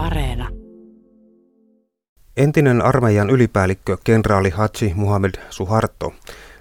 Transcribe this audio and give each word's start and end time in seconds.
Areena. 0.00 0.48
Entinen 2.36 2.82
armeijan 2.82 3.30
ylipäällikkö 3.30 3.96
kenraali 4.04 4.50
Haji 4.50 4.92
Muhammad 4.94 5.34
Suharto 5.50 6.12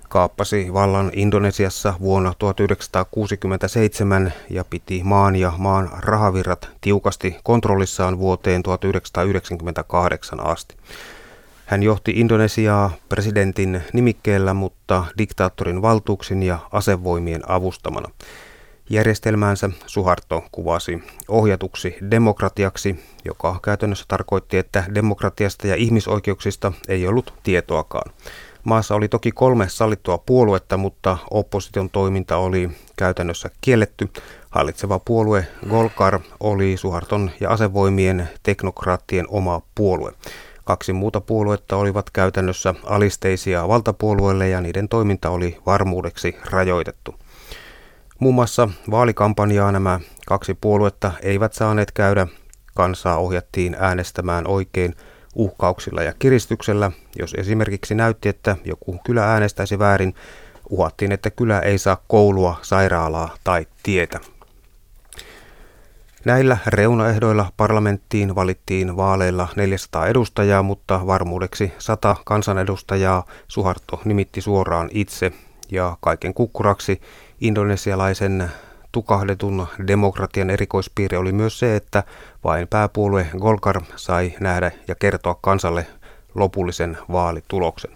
kaappasi 0.09 0.73
vallan 0.73 1.11
Indonesiassa 1.13 1.93
vuonna 1.99 2.33
1967 2.39 4.33
ja 4.49 4.63
piti 4.69 5.01
maan 5.03 5.35
ja 5.35 5.53
maan 5.57 5.89
rahavirrat 5.97 6.69
tiukasti 6.81 7.35
kontrollissaan 7.43 8.19
vuoteen 8.19 8.63
1998 8.63 10.45
asti. 10.45 10.75
Hän 11.65 11.83
johti 11.83 12.11
Indonesiaa 12.15 12.91
presidentin 13.09 13.81
nimikkeellä, 13.93 14.53
mutta 14.53 15.05
diktaattorin 15.17 15.81
valtuuksin 15.81 16.43
ja 16.43 16.59
asevoimien 16.71 17.51
avustamana. 17.51 18.09
Järjestelmäänsä 18.91 19.69
Suharto 19.85 20.43
kuvasi 20.51 21.03
ohjatuksi 21.27 21.95
demokratiaksi, 22.11 22.99
joka 23.25 23.59
käytännössä 23.63 24.05
tarkoitti, 24.07 24.57
että 24.57 24.83
demokratiasta 24.95 25.67
ja 25.67 25.75
ihmisoikeuksista 25.75 26.71
ei 26.87 27.07
ollut 27.07 27.33
tietoakaan. 27.43 28.13
Maassa 28.63 28.95
oli 28.95 29.07
toki 29.07 29.31
kolme 29.31 29.69
sallittua 29.69 30.17
puoluetta, 30.17 30.77
mutta 30.77 31.17
opposition 31.31 31.89
toiminta 31.89 32.37
oli 32.37 32.69
käytännössä 32.95 33.49
kielletty. 33.61 34.09
Hallitseva 34.49 34.99
puolue 34.99 35.47
Golkar 35.69 36.19
oli 36.39 36.77
Suharton 36.77 37.31
ja 37.39 37.49
asevoimien 37.49 38.29
teknokraattien 38.43 39.25
oma 39.27 39.61
puolue. 39.75 40.13
Kaksi 40.65 40.93
muuta 40.93 41.21
puoluetta 41.21 41.77
olivat 41.77 42.09
käytännössä 42.09 42.75
alisteisia 42.83 43.67
valtapuolueelle 43.67 44.49
ja 44.49 44.61
niiden 44.61 44.89
toiminta 44.89 45.29
oli 45.29 45.57
varmuudeksi 45.65 46.35
rajoitettu. 46.51 47.15
Muun 48.19 48.35
muassa 48.35 48.69
vaalikampanjaa 48.91 49.71
nämä 49.71 49.99
kaksi 50.27 50.53
puoluetta 50.61 51.11
eivät 51.21 51.53
saaneet 51.53 51.91
käydä. 51.91 52.27
Kansaa 52.75 53.17
ohjattiin 53.17 53.75
äänestämään 53.79 54.47
oikein 54.47 54.95
uhkauksilla 55.35 56.03
ja 56.03 56.13
kiristyksellä. 56.19 56.91
Jos 57.19 57.33
esimerkiksi 57.37 57.95
näytti, 57.95 58.29
että 58.29 58.55
joku 58.65 58.99
kylä 59.05 59.33
äänestäisi 59.33 59.79
väärin, 59.79 60.15
uhattiin, 60.69 61.11
että 61.11 61.29
kylä 61.31 61.59
ei 61.59 61.77
saa 61.77 62.01
koulua, 62.07 62.59
sairaalaa 62.61 63.35
tai 63.43 63.67
tietä. 63.83 64.19
Näillä 66.25 66.57
reunaehdoilla 66.67 67.51
parlamenttiin 67.57 68.35
valittiin 68.35 68.97
vaaleilla 68.97 69.47
400 69.55 70.07
edustajaa, 70.07 70.63
mutta 70.63 71.07
varmuudeksi 71.07 71.73
100 71.77 72.15
kansanedustajaa 72.25 73.25
Suharto 73.47 74.01
nimitti 74.05 74.41
suoraan 74.41 74.89
itse 74.93 75.31
ja 75.71 75.97
kaiken 76.01 76.33
kukkuraksi 76.33 77.01
indonesialaisen 77.41 78.51
tukahdetun 78.91 79.67
demokratian 79.87 80.49
erikoispiirre 80.49 81.17
oli 81.17 81.31
myös 81.31 81.59
se, 81.59 81.75
että 81.75 82.03
vain 82.43 82.67
pääpuolue 82.67 83.27
Golkar 83.39 83.81
sai 83.95 84.33
nähdä 84.39 84.71
ja 84.87 84.95
kertoa 84.95 85.35
kansalle 85.41 85.87
lopullisen 86.35 86.97
vaalituloksen. 87.11 87.91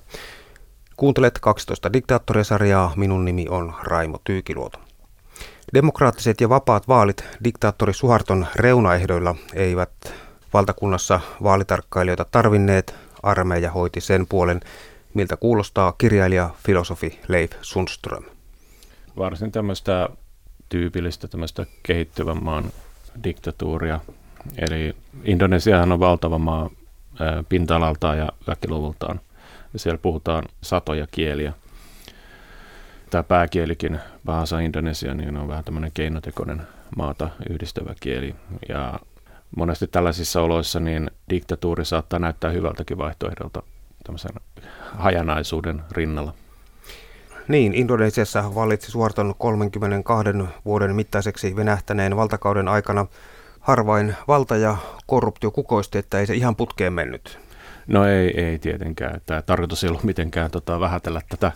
Kuuntelet 0.98 1.40
12 1.40 1.94
diktaattorisarjaa, 1.94 2.94
minun 2.96 3.26
nimi 3.26 3.46
on 3.50 3.74
Raimo 3.84 4.18
Tyykiluoto. 4.24 4.80
Demokraattiset 5.74 6.42
ja 6.42 6.50
vapaat 6.50 6.88
vaalit 6.88 7.24
diktaattori 7.44 7.94
Suharton 7.94 8.48
reunaehdoilla 8.56 9.36
eivät 9.54 10.14
valtakunnassa 10.54 11.20
vaalitarkkailijoita 11.44 12.26
tarvinneet. 12.32 12.96
Armeija 13.24 13.72
hoiti 13.72 14.02
sen 14.02 14.28
puolen, 14.28 14.62
miltä 15.14 15.38
kuulostaa 15.38 15.94
kirjailija 15.98 16.50
filosofi 16.66 17.20
Leif 17.28 17.52
Sundström. 17.62 18.33
Varsin 19.18 19.52
tämmöistä 19.52 20.10
tyypillistä 20.70 21.28
tämmöistä 21.28 21.66
kehittyvän 21.84 22.44
maan 22.44 22.64
diktatuuria. 23.24 24.00
Eli 24.58 24.96
Indonesiahan 25.24 25.92
on 25.92 26.00
valtava 26.00 26.38
maa 26.38 26.70
pinta-alaltaan 27.50 28.18
ja 28.18 28.30
väkiluvultaan. 28.48 29.20
Ja 29.74 29.80
siellä 29.80 29.98
puhutaan 29.98 30.44
satoja 30.62 31.08
kieliä 31.12 31.54
tämä 33.14 33.24
pääkielikin, 33.24 34.00
Bahasa 34.26 34.60
Indonesia, 34.60 35.14
niin 35.14 35.38
on 35.38 35.48
vähän 35.48 35.64
tämmöinen 35.64 35.92
keinotekoinen 35.94 36.62
maata 36.98 37.30
yhdistävä 37.50 37.96
kieli. 38.00 38.36
Ja 38.70 39.00
monesti 39.58 39.88
tällaisissa 39.88 40.42
oloissa 40.42 40.80
niin 40.80 41.12
diktatuuri 41.30 41.86
saattaa 41.86 42.20
näyttää 42.20 42.52
hyvältäkin 42.52 42.98
vaihtoehdolta 42.98 43.64
tämmöisen 44.04 44.32
hajanaisuuden 44.92 45.82
rinnalla. 45.92 46.34
Niin, 47.48 47.74
Indonesiassa 47.74 48.56
vallitsi 48.56 48.92
suorton 48.92 49.36
32 49.38 50.30
vuoden 50.66 50.96
mittaiseksi 50.96 51.56
venähtäneen 51.56 52.16
valtakauden 52.16 52.68
aikana 52.68 53.06
harvain 53.60 54.16
valta 54.28 54.58
ja 54.58 54.78
korruptio 55.08 55.52
kukoisti, 55.52 55.98
että 55.98 56.20
ei 56.20 56.28
se 56.28 56.36
ihan 56.36 56.56
putkeen 56.56 56.94
mennyt. 56.94 57.40
No 57.88 58.06
ei, 58.06 58.42
ei 58.42 58.60
tietenkään. 58.60 59.22
Tämä 59.26 59.42
tarkoitus 59.42 59.84
ei 59.84 59.88
ollut 59.88 60.04
mitenkään 60.04 60.52
tota, 60.52 60.80
vähätellä 60.80 61.22
tätä 61.30 61.52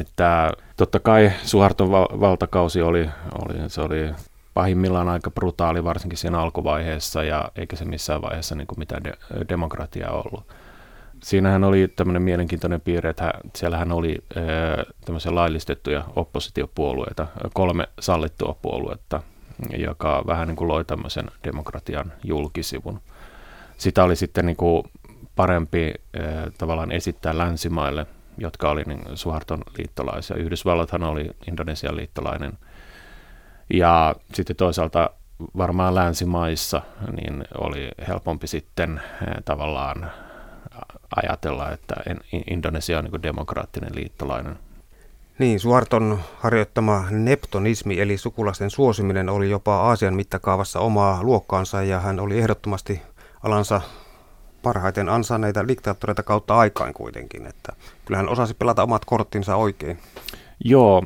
että 0.00 0.52
totta 0.76 1.00
kai 1.00 1.32
Suharton 1.44 1.90
valtakausi 2.20 2.82
oli, 2.82 3.10
oli, 3.44 3.68
se 3.68 3.80
oli 3.80 4.10
pahimmillaan 4.54 5.08
aika 5.08 5.30
brutaali, 5.30 5.84
varsinkin 5.84 6.18
siinä 6.18 6.40
alkuvaiheessa, 6.40 7.24
ja 7.24 7.50
eikä 7.56 7.76
se 7.76 7.84
missään 7.84 8.22
vaiheessa 8.22 8.54
niin 8.54 8.66
kuin 8.66 8.78
mitään 8.78 9.04
de- 9.04 9.18
demokratiaa 9.48 10.12
ollut. 10.12 10.46
Siinähän 11.26 11.64
oli 11.64 11.88
tämmöinen 11.88 12.22
mielenkiintoinen 12.22 12.80
piirre, 12.80 13.10
että 13.10 13.30
siellähän 13.56 13.92
oli 13.92 14.18
tämmöisiä 15.04 15.34
laillistettuja 15.34 16.04
oppositiopuolueita, 16.16 17.26
kolme 17.54 17.88
sallittua 18.00 18.56
puoluetta, 18.62 19.22
joka 19.78 20.24
vähän 20.26 20.48
niin 20.48 20.56
kuin 20.56 20.68
loi 20.68 20.84
tämmöisen 20.84 21.26
demokratian 21.44 22.12
julkisivun. 22.24 23.00
Sitä 23.76 24.04
oli 24.04 24.16
sitten 24.16 24.46
niin 24.46 24.56
kuin 24.56 24.82
parempi 25.36 25.94
tavallaan 26.58 26.92
esittää 26.92 27.38
länsimaille 27.38 28.06
jotka 28.38 28.70
oli 28.70 28.82
niin 28.82 29.02
Suharton 29.14 29.62
liittolaisia. 29.78 30.36
Yhdysvallathan 30.36 31.02
oli 31.02 31.30
Indonesian 31.48 31.96
liittolainen. 31.96 32.52
Ja 33.72 34.14
sitten 34.34 34.56
toisaalta 34.56 35.10
varmaan 35.56 35.94
länsimaissa 35.94 36.82
niin 37.12 37.44
oli 37.58 37.88
helpompi 38.08 38.46
sitten 38.46 39.00
tavallaan 39.44 40.10
ajatella, 41.22 41.70
että 41.70 41.94
Indonesia 42.50 42.98
on 42.98 43.04
niin 43.04 43.22
demokraattinen 43.22 43.94
liittolainen. 43.94 44.58
Niin, 45.38 45.60
Suarton 45.60 46.18
harjoittama 46.38 47.04
neptonismi 47.10 48.00
eli 48.00 48.18
sukulaisten 48.18 48.70
suosiminen 48.70 49.28
oli 49.28 49.50
jopa 49.50 49.76
Aasian 49.76 50.14
mittakaavassa 50.14 50.80
omaa 50.80 51.22
luokkaansa 51.22 51.82
ja 51.82 52.00
hän 52.00 52.20
oli 52.20 52.38
ehdottomasti 52.38 53.02
alansa 53.42 53.80
parhaiten 54.62 55.08
ansainneita 55.08 55.68
diktaattoreita 55.68 56.22
kautta 56.22 56.56
aikaan 56.56 56.94
kuitenkin, 56.94 57.46
että 57.46 57.72
kyllähän 58.04 58.28
osasi 58.28 58.54
pelata 58.54 58.82
omat 58.82 59.04
korttinsa 59.04 59.56
oikein. 59.56 59.98
Joo, 60.64 61.02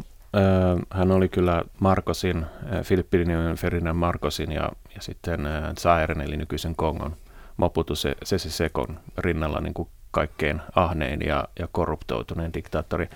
hän 0.90 1.10
oli 1.10 1.28
kyllä 1.28 1.62
Markosin, 1.80 2.46
Filippiinien 2.82 3.56
Ferdinand 3.56 3.96
Markosin 3.98 4.52
ja, 4.52 4.70
ja 4.94 5.02
sitten 5.02 5.40
Zairen 5.78 6.20
eli 6.20 6.36
nykyisen 6.36 6.76
Kongon 6.76 7.16
Moputu 7.56 7.94
Sese 7.96 8.50
Sekon 8.50 9.00
rinnalla 9.18 9.60
niin 9.60 9.74
kuin 9.74 9.88
kaikkein 10.10 10.60
ahnein 10.74 11.20
ja, 11.26 11.44
ja 11.58 11.68
korruptoituneen 11.72 12.54
diktaattori. 12.54 13.08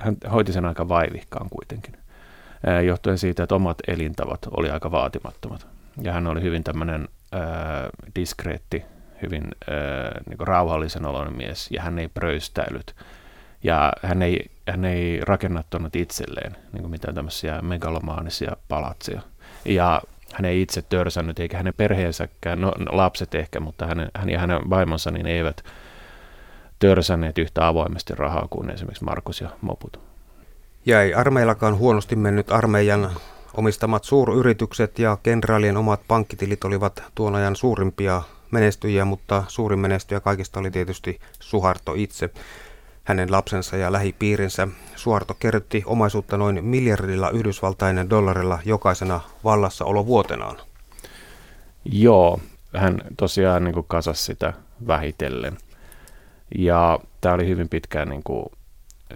Hän 0.00 0.16
hoiti 0.32 0.52
sen 0.52 0.64
aika 0.64 0.88
vaivihkaan 0.88 1.50
kuitenkin, 1.50 1.96
johtuen 2.86 3.18
siitä, 3.18 3.42
että 3.42 3.54
omat 3.54 3.78
elintavat 3.88 4.38
oli 4.56 4.70
aika 4.70 4.90
vaatimattomat. 4.90 5.66
Ja 6.02 6.12
hän 6.12 6.26
oli 6.26 6.42
hyvin 6.42 6.64
tämmöinen 6.64 7.08
äh, 7.34 7.40
diskreetti 8.16 8.84
hyvin 9.22 9.42
äh, 9.42 10.10
niin 10.28 10.48
rauhallisen 10.48 11.06
oloinen 11.06 11.36
mies 11.36 11.68
ja 11.70 11.82
hän 11.82 11.98
ei 11.98 12.08
pröystäilyt. 12.08 12.94
Ja 13.62 13.92
hän 14.02 14.22
ei, 14.22 14.50
hän 14.70 14.84
ei 14.84 15.20
rakennattanut 15.20 15.96
itselleen 15.96 16.56
niin 16.72 16.82
kuin 16.82 16.90
mitään 16.90 17.14
tämmöisiä 17.14 17.62
megalomaanisia 17.62 18.56
palatsia. 18.68 19.20
Ja 19.64 20.02
hän 20.34 20.44
ei 20.44 20.62
itse 20.62 20.82
törsännyt, 20.82 21.38
eikä 21.38 21.56
hänen 21.56 21.74
perheensäkään, 21.76 22.60
no, 22.60 22.72
lapset 22.90 23.34
ehkä, 23.34 23.60
mutta 23.60 23.86
hänen, 23.86 24.10
hän 24.14 24.30
ja 24.30 24.38
hänen 24.38 24.70
vaimonsa 24.70 25.10
niin 25.10 25.26
eivät 25.26 25.64
törsänneet 26.78 27.38
yhtä 27.38 27.66
avoimesti 27.66 28.14
rahaa 28.14 28.46
kuin 28.50 28.70
esimerkiksi 28.70 29.04
Markus 29.04 29.40
ja 29.40 29.48
Moput. 29.60 30.00
Ja 30.86 31.02
ei 31.02 31.14
armeillakaan 31.14 31.78
huonosti 31.78 32.16
mennyt 32.16 32.52
armeijan 32.52 33.10
omistamat 33.54 34.04
suuryritykset 34.04 34.98
ja 34.98 35.18
kenraalien 35.22 35.76
omat 35.76 36.00
pankkitilit 36.08 36.64
olivat 36.64 37.02
tuon 37.14 37.34
ajan 37.34 37.56
suurimpia 37.56 38.22
menestyjiä, 38.50 39.04
mutta 39.04 39.44
suurin 39.48 39.78
menestyjä 39.78 40.20
kaikista 40.20 40.60
oli 40.60 40.70
tietysti 40.70 41.20
Suharto 41.40 41.94
itse. 41.96 42.30
Hänen 43.04 43.32
lapsensa 43.32 43.76
ja 43.76 43.92
lähipiirinsä 43.92 44.68
Suharto 44.96 45.34
kerrytti 45.34 45.82
omaisuutta 45.86 46.36
noin 46.36 46.64
miljardilla 46.64 47.30
Yhdysvaltainen 47.30 48.10
dollarilla 48.10 48.58
jokaisena 48.64 49.20
vallassa 49.44 49.84
vuotenaan. 50.06 50.56
Joo, 51.84 52.40
hän 52.76 53.00
tosiaan 53.16 53.64
niin 53.64 53.84
kasasi 53.88 54.24
sitä 54.24 54.52
vähitellen. 54.86 55.58
Ja 56.58 56.98
tämä 57.20 57.34
oli 57.34 57.48
hyvin 57.48 57.68
pitkään 57.68 58.08
niin 58.08 58.22
kuin 58.22 58.46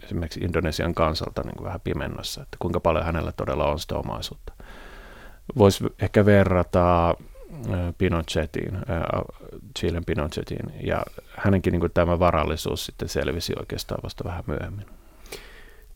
esimerkiksi 0.05 0.41
Indonesian 0.41 0.95
kansalta 0.95 1.43
niin 1.43 1.57
kuin 1.57 1.67
vähän 1.67 1.81
pimennossa, 1.81 2.43
että 2.43 2.57
kuinka 2.59 2.81
paljon 2.81 3.05
hänellä 3.05 3.33
todella 3.33 3.67
on 3.67 3.79
sitä 3.79 3.95
omaisuutta. 3.95 4.53
Voisi 5.59 5.85
ehkä 5.99 6.27
verrata 6.27 7.15
Pinochetiin, 7.99 8.79
Chilen 9.79 10.05
Pinochetiin, 10.05 10.73
ja 10.87 11.03
hänenkin 11.37 11.73
niin 11.73 11.81
kuin 11.81 11.93
tämä 11.93 12.19
varallisuus 12.19 12.87
sitten 12.87 13.09
selvisi 13.09 13.53
oikeastaan 13.59 14.01
vasta 14.03 14.25
vähän 14.25 14.45
myöhemmin. 14.47 14.87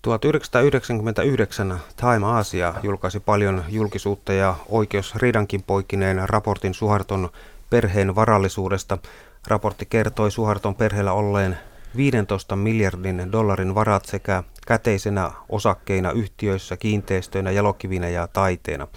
1999 0.02 1.80
Time 1.96 2.26
Asia 2.26 2.74
julkaisi 2.82 3.20
paljon 3.20 3.64
julkisuutta 3.68 4.32
ja 4.32 4.54
oikeusriidankin 4.68 5.62
poikineen 5.62 6.28
raportin 6.28 6.74
Suharton 6.74 7.28
perheen 7.70 8.14
varallisuudesta. 8.14 8.98
Raportti 9.46 9.86
kertoi 9.86 10.30
Suharton 10.30 10.74
perheellä 10.74 11.12
olleen 11.12 11.58
15 11.96 12.56
miljardin 12.56 13.32
dollarin 13.32 13.74
varat 13.74 14.04
sekä 14.04 14.42
käteisenä 14.66 15.30
osakkeina 15.48 16.10
yhtiöissä, 16.10 16.76
kiinteistöinä, 16.76 17.50
jalokivinä 17.50 18.08
ja 18.08 18.26
taiteena. 18.26 18.88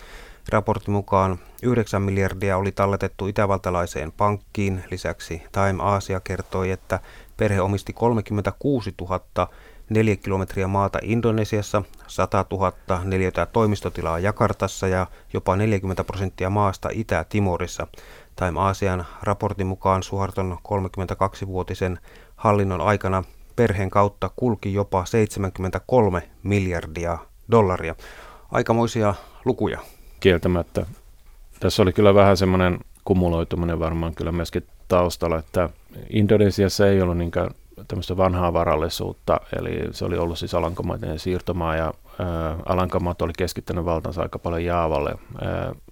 Raportin 0.50 0.94
mukaan 0.94 1.40
9 1.63 2.01
miljardia 2.01 2.57
oli 2.57 2.72
talletettu 2.72 3.28
itävaltalaiseen 3.28 4.12
pankkiin. 4.12 4.84
Lisäksi 4.92 5.42
Time 5.51 5.84
Asia 5.84 6.19
kertoi, 6.19 6.72
että 6.72 7.00
perhe 7.38 7.62
omisti 7.62 7.94
36 7.94 8.94
000 9.01 9.50
4 9.90 10.16
kilometriä 10.16 10.68
maata 10.68 11.00
Indonesiassa, 11.01 11.84
100 12.07 12.46
000 12.51 12.74
neliötä 13.04 13.46
toimistotilaa 13.46 14.19
Jakartassa 14.19 14.88
ja 14.88 15.07
jopa 15.34 15.56
40 15.56 16.04
prosenttia 16.04 16.50
maasta 16.50 16.90
Itä-Timorissa. 16.92 17.88
Time 18.39 18.59
Aasian 18.59 19.06
raportin 19.24 19.68
mukaan 19.68 20.03
Suharton 20.03 20.57
32-vuotisen 20.68 22.00
hallinnon 22.36 22.81
aikana 22.81 23.24
perheen 23.56 23.89
kautta 23.89 24.30
kulki 24.36 24.74
jopa 24.74 25.06
73 25.06 26.30
miljardia 26.44 27.18
dollaria. 27.51 27.95
Aikamoisia 28.51 29.13
lukuja. 29.45 29.80
Kieltämättä. 30.19 30.86
Tässä 31.59 31.81
oli 31.81 31.94
kyllä 31.94 32.13
vähän 32.15 32.38
semmoinen 32.38 32.80
kumuloituminen 33.06 33.80
varmaan 33.80 34.15
kyllä 34.15 34.31
myöskin 34.31 34.68
taustalla, 34.88 35.38
että 35.38 35.69
Indonesiassa 36.09 36.88
ei 36.88 37.01
ollut 37.01 37.18
niinkään 37.18 37.51
tämmöistä 37.88 38.18
vanhaa 38.18 38.53
varallisuutta, 38.53 39.41
eli 39.59 39.80
se 39.91 40.06
oli 40.06 40.18
ollut 40.18 40.39
siis 40.39 40.53
Alankomaiden 40.53 41.19
siirtomaa 41.19 41.75
ja 41.75 41.94
Alankomaat 42.65 43.21
oli 43.21 43.33
keskittänyt 43.38 43.86
valtansa 43.86 44.21
aika 44.21 44.39
paljon 44.39 44.65
Jaavalle. 44.65 45.15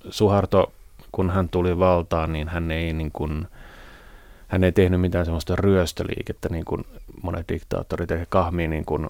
Suharto, 0.09 0.71
kun 1.17 1.29
hän 1.29 1.49
tuli 1.49 1.79
valtaan, 1.79 2.33
niin 2.33 2.47
hän 2.47 2.71
ei, 2.71 2.93
niin 2.93 3.11
kuin, 3.11 3.47
hän 4.47 4.63
ei 4.63 4.71
tehnyt 4.71 5.01
mitään 5.01 5.25
semmoista 5.25 5.55
ryöstöliikettä, 5.55 6.49
niin 6.49 6.65
kuin 6.65 6.85
monet 7.21 7.49
diktaattorit 7.49 8.11
ehkä 8.11 8.25
kahmii 8.29 8.67
niin 8.67 8.85
kuin 8.85 9.07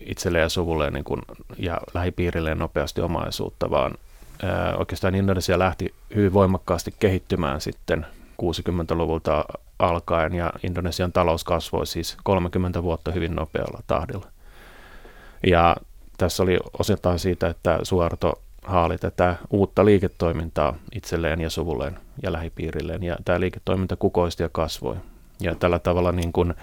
itselleen 0.00 0.42
ja 0.42 0.48
suvulleen 0.48 0.92
niin 0.92 1.04
kuin, 1.04 1.22
ja 1.58 1.80
lähipiirilleen 1.94 2.58
nopeasti 2.58 3.00
omaisuutta, 3.00 3.70
vaan 3.70 3.94
ää, 4.42 4.76
oikeastaan 4.76 5.14
Indonesia 5.14 5.58
lähti 5.58 5.94
hyvin 6.14 6.32
voimakkaasti 6.32 6.94
kehittymään 6.98 7.60
sitten 7.60 8.06
60-luvulta 8.42 9.44
alkaen 9.78 10.34
ja 10.34 10.52
Indonesian 10.62 11.12
talous 11.12 11.44
kasvoi 11.44 11.86
siis 11.86 12.16
30 12.24 12.82
vuotta 12.82 13.12
hyvin 13.12 13.34
nopealla 13.34 13.82
tahdilla. 13.86 14.26
Ja 15.46 15.76
tässä 16.18 16.42
oli 16.42 16.58
osittain 16.78 17.18
siitä, 17.18 17.48
että 17.48 17.78
Suarto 17.82 18.42
haali 18.66 18.98
tätä 18.98 19.36
uutta 19.50 19.84
liiketoimintaa 19.84 20.76
itselleen 20.94 21.40
ja 21.40 21.50
suvulleen 21.50 21.98
ja 22.22 22.32
lähipiirilleen. 22.32 23.02
Ja 23.02 23.16
tämä 23.24 23.40
liiketoiminta 23.40 23.96
kukoisti 23.96 24.42
ja 24.42 24.48
kasvoi. 24.48 24.96
Ja 25.40 25.54
tällä 25.54 25.78
tavalla 25.78 26.12
niin 26.12 26.32
kuin, 26.32 26.54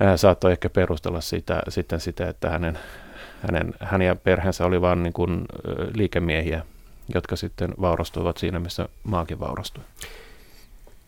ää, 0.00 0.16
saattoi 0.16 0.52
ehkä 0.52 0.70
perustella 0.70 1.20
sitä, 1.20 1.62
sitten 1.68 2.00
sitä, 2.00 2.28
että 2.28 2.50
hänen, 2.50 2.78
hänen, 3.42 3.74
hän 3.80 4.02
ja 4.02 4.16
perheensä 4.16 4.66
oli 4.66 4.80
vain 4.80 5.02
niin 5.02 5.12
kuin, 5.12 5.44
liikemiehiä, 5.94 6.62
jotka 7.14 7.36
sitten 7.36 7.74
vaurastuivat 7.80 8.36
siinä, 8.36 8.58
missä 8.58 8.88
maakin 9.04 9.40
vaurastui. 9.40 9.84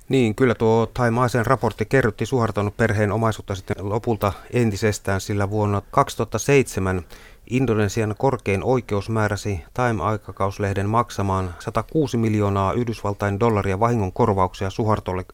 Niin, 0.08 0.35
kyllä 0.35 0.55
tuo 0.55 0.90
Taimaisen 0.94 1.46
raportti 1.46 1.87
kerrytti 1.87 2.26
Suharton 2.26 2.73
perheen 2.76 3.12
omaisuutta 3.12 3.55
sitten 3.55 3.76
lopulta 3.88 4.32
entisestään, 4.52 5.20
sillä 5.20 5.50
vuonna 5.50 5.82
2007 5.90 7.05
Indonesian 7.50 8.15
korkein 8.19 8.65
oikeus 8.65 9.09
määräsi 9.09 9.61
Time-aikakauslehden 9.75 10.89
maksamaan 10.89 11.55
106 11.59 12.17
miljoonaa 12.17 12.73
Yhdysvaltain 12.73 13.41
dollaria 13.41 13.81
vahingon 13.81 14.12
korvauksia 14.12 14.71
Suhartolle 14.71 15.25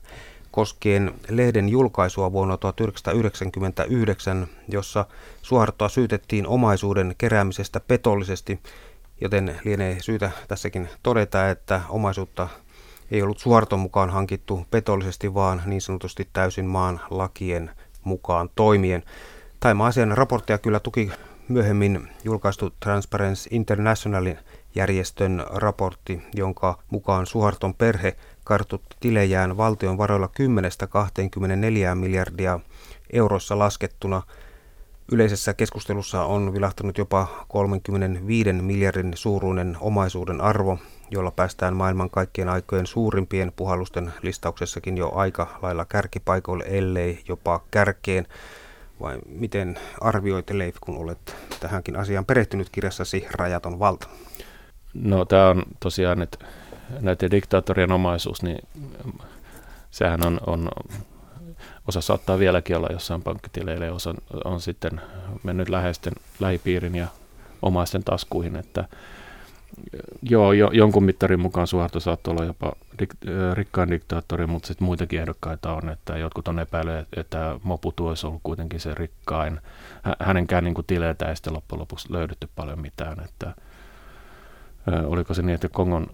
koskien 0.51 1.15
lehden 1.29 1.69
julkaisua 1.69 2.33
vuonna 2.33 2.57
1999, 2.57 4.47
jossa 4.69 5.07
Suhartoa 5.43 5.89
syytettiin 5.89 6.47
omaisuuden 6.47 7.15
keräämisestä 7.19 7.81
petollisesti, 7.81 8.61
joten 9.21 9.61
lienee 9.65 9.97
syytä 10.01 10.31
tässäkin 10.49 10.89
todeta, 11.03 11.51
että 11.51 11.81
omaisuutta 11.89 12.49
ei 13.11 13.23
ollut 13.23 13.39
suorton 13.39 13.79
mukaan 13.79 14.11
hankittu 14.11 14.67
petollisesti, 14.71 15.35
vaan 15.35 15.63
niin 15.67 15.81
sanotusti 15.81 16.29
täysin 16.33 16.67
maan 16.67 17.01
lakien 17.11 17.71
mukaan 18.05 18.51
toimien. 18.55 19.03
Taima-asian 19.61 20.17
raporttia 20.17 20.59
kyllä 20.59 20.81
tuki 20.81 21.11
myöhemmin 21.49 22.09
julkaistu 22.25 22.71
Transparency 22.81 23.49
Internationalin 23.53 24.39
järjestön 24.75 25.45
raportti, 25.51 26.23
jonka 26.35 26.79
mukaan 26.91 27.27
Suharton 27.27 27.75
perhe 27.75 28.17
kartutti 28.45 28.97
tilejään 29.01 29.57
valtion 29.57 29.99
varoilla 29.99 30.31
10-24 31.93 31.95
miljardia 31.95 32.61
eurossa 33.13 33.59
laskettuna. 33.59 34.23
Yleisessä 35.13 35.55
keskustelussa 35.55 36.25
on 36.25 36.53
vilahtanut 36.53 36.99
jopa 36.99 37.27
35 37.49 38.53
miljardin 38.53 39.13
suuruinen 39.15 39.77
omaisuuden 39.81 40.41
arvo, 40.41 40.79
jolla 41.11 41.31
päästään 41.31 41.77
maailman 41.77 42.11
kaikkien 42.11 42.49
aikojen 42.49 42.87
suurimpien 42.87 43.53
puhallusten 43.57 44.13
listauksessakin 44.23 44.97
jo 44.97 45.13
aika 45.15 45.59
lailla 45.63 45.85
kärkipaikoille, 45.85 46.65
ellei 46.67 47.23
jopa 47.29 47.61
kärkeen. 47.71 48.27
Vai 49.01 49.19
miten 49.27 49.79
arvioit 50.01 50.51
Leif, 50.51 50.77
kun 50.81 50.97
olet 50.97 51.37
tähänkin 51.61 51.97
asiaan 51.97 52.25
perehtynyt 52.25 52.71
kirjassasi 52.71 53.27
Rajaton 53.31 53.79
valta? 53.79 54.09
No 54.95 55.25
tämä 55.25 55.49
on 55.49 55.63
tosiaan, 55.81 56.23
että 56.23 56.47
näiden 57.01 57.31
diktaattorien 57.31 57.93
omaisuus, 57.93 58.43
niin 58.43 58.59
sehän 59.91 60.27
on, 60.27 60.41
on 60.47 60.69
osa 61.89 62.01
saattaa 62.01 62.39
vieläkin 62.39 62.77
olla 62.77 62.89
jossain 62.93 63.23
pankkitileillä 63.23 63.93
osa 63.93 64.15
on 64.45 64.61
sitten 64.61 65.01
mennyt 65.43 65.69
läheisten 65.69 66.13
lähipiirin 66.41 66.95
ja 66.95 67.07
omaisten 67.63 68.05
taskuihin, 68.05 68.57
että 68.57 68.85
Joo, 70.23 70.53
jo, 70.53 70.71
jonkun 70.73 71.05
mittarin 71.05 71.41
mukaan 71.41 71.67
Suharto 71.67 72.01
saattoi 72.01 72.33
olla 72.33 72.45
jopa 72.45 72.73
dik- 73.03 73.55
rikkain 73.55 73.91
diktaattori, 73.91 74.47
mutta 74.47 74.67
sitten 74.67 74.85
muitakin 74.85 75.21
ehdokkaita 75.21 75.73
on, 75.73 75.89
että 75.89 76.19
jotkut 76.19 76.49
on 76.49 76.59
epäilleet, 76.59 77.09
että 77.17 77.61
Moputu 77.63 78.07
olisi 78.07 78.27
ollut 78.27 78.41
kuitenkin 78.43 78.81
se 78.81 78.95
rikkain. 78.95 79.61
Hänenkään 80.21 80.65
niin 80.65 80.75
kuin, 80.75 80.87
tileiltä 80.87 81.29
ei 81.29 81.37
sitten 81.37 81.53
loppujen 81.55 81.81
lopuksi 81.81 82.13
löydetty 82.13 82.49
paljon 82.57 82.81
mitään. 82.81 83.21
Että, 83.25 83.55
oliko 85.07 85.35
se 85.35 85.43
niin, 85.43 85.55
että 85.55 85.69
Kongon 85.69 86.07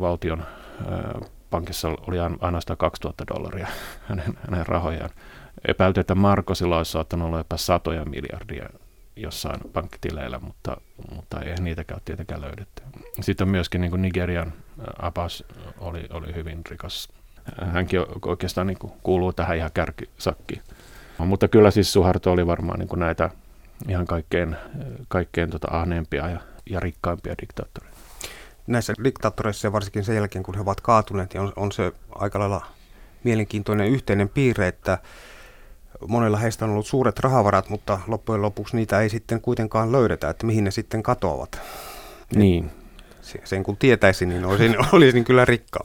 valtion 0.00 0.44
pankissa 1.50 1.88
oli 1.88 2.16
ainoastaan 2.40 2.76
2000 2.76 3.24
dollaria 3.34 3.66
hänen, 4.08 4.38
hänen 4.50 4.66
rahojaan. 4.66 5.10
Epäilty, 5.68 6.00
että 6.00 6.14
Markosilla 6.14 6.76
olisi 6.76 6.92
saattanut 6.92 7.26
olla 7.26 7.38
jopa 7.38 7.56
satoja 7.56 8.04
miljardia 8.04 8.68
jossain 9.16 9.60
pankkitileillä, 9.72 10.38
mutta, 10.38 10.76
mutta 11.14 11.40
ei 11.40 11.54
niitäkään 11.60 12.00
tietenkään 12.04 12.40
löydetty. 12.40 12.82
Sitten 13.20 13.48
myöskin 13.48 13.80
niin 13.80 13.90
kuin 13.90 14.02
Nigerian 14.02 14.52
Abbas 14.98 15.44
oli, 15.78 16.06
oli 16.10 16.34
hyvin 16.34 16.60
rikas. 16.70 17.08
Hänkin 17.72 18.00
oikeastaan 18.24 18.66
niin 18.66 18.78
kuin 18.78 18.92
kuuluu 19.02 19.32
tähän 19.32 19.56
ihan 19.56 19.70
kärkisakkiin. 19.74 20.62
Mutta 21.18 21.48
kyllä 21.48 21.70
siis 21.70 21.92
Suharto 21.92 22.32
oli 22.32 22.46
varmaan 22.46 22.78
niin 22.78 22.88
kuin 22.88 23.00
näitä 23.00 23.30
ihan 23.88 24.06
kaikkein, 24.06 24.56
kaikkein 25.08 25.50
tota 25.50 25.68
ahneempia 25.70 26.28
ja, 26.28 26.40
ja 26.70 26.80
rikkaimpia 26.80 27.34
diktaattoreita. 27.42 27.96
Näissä 28.66 28.94
diktaattoreissa 29.04 29.66
ja 29.66 29.72
varsinkin 29.72 30.04
sen 30.04 30.16
jälkeen, 30.16 30.42
kun 30.42 30.54
he 30.54 30.60
ovat 30.60 30.80
kaatuneet, 30.80 31.34
niin 31.34 31.40
on, 31.40 31.52
on 31.56 31.72
se 31.72 31.92
aika 32.14 32.38
lailla 32.38 32.66
mielenkiintoinen 33.24 33.88
yhteinen 33.88 34.28
piirre, 34.28 34.68
että 34.68 34.98
monella 36.08 36.36
heistä 36.36 36.64
on 36.64 36.70
ollut 36.70 36.86
suuret 36.86 37.18
rahavarat, 37.18 37.68
mutta 37.68 37.98
loppujen 38.06 38.42
lopuksi 38.42 38.76
niitä 38.76 39.00
ei 39.00 39.08
sitten 39.08 39.40
kuitenkaan 39.40 39.92
löydetä, 39.92 40.30
että 40.30 40.46
mihin 40.46 40.64
ne 40.64 40.70
sitten 40.70 41.02
katoavat. 41.02 41.60
Niin. 42.34 42.70
Sen 43.44 43.62
kun 43.62 43.76
tietäisin, 43.76 44.28
niin 44.28 44.44
olisin, 44.44 44.76
olisin 44.92 45.24
kyllä 45.24 45.44
rikka. 45.44 45.84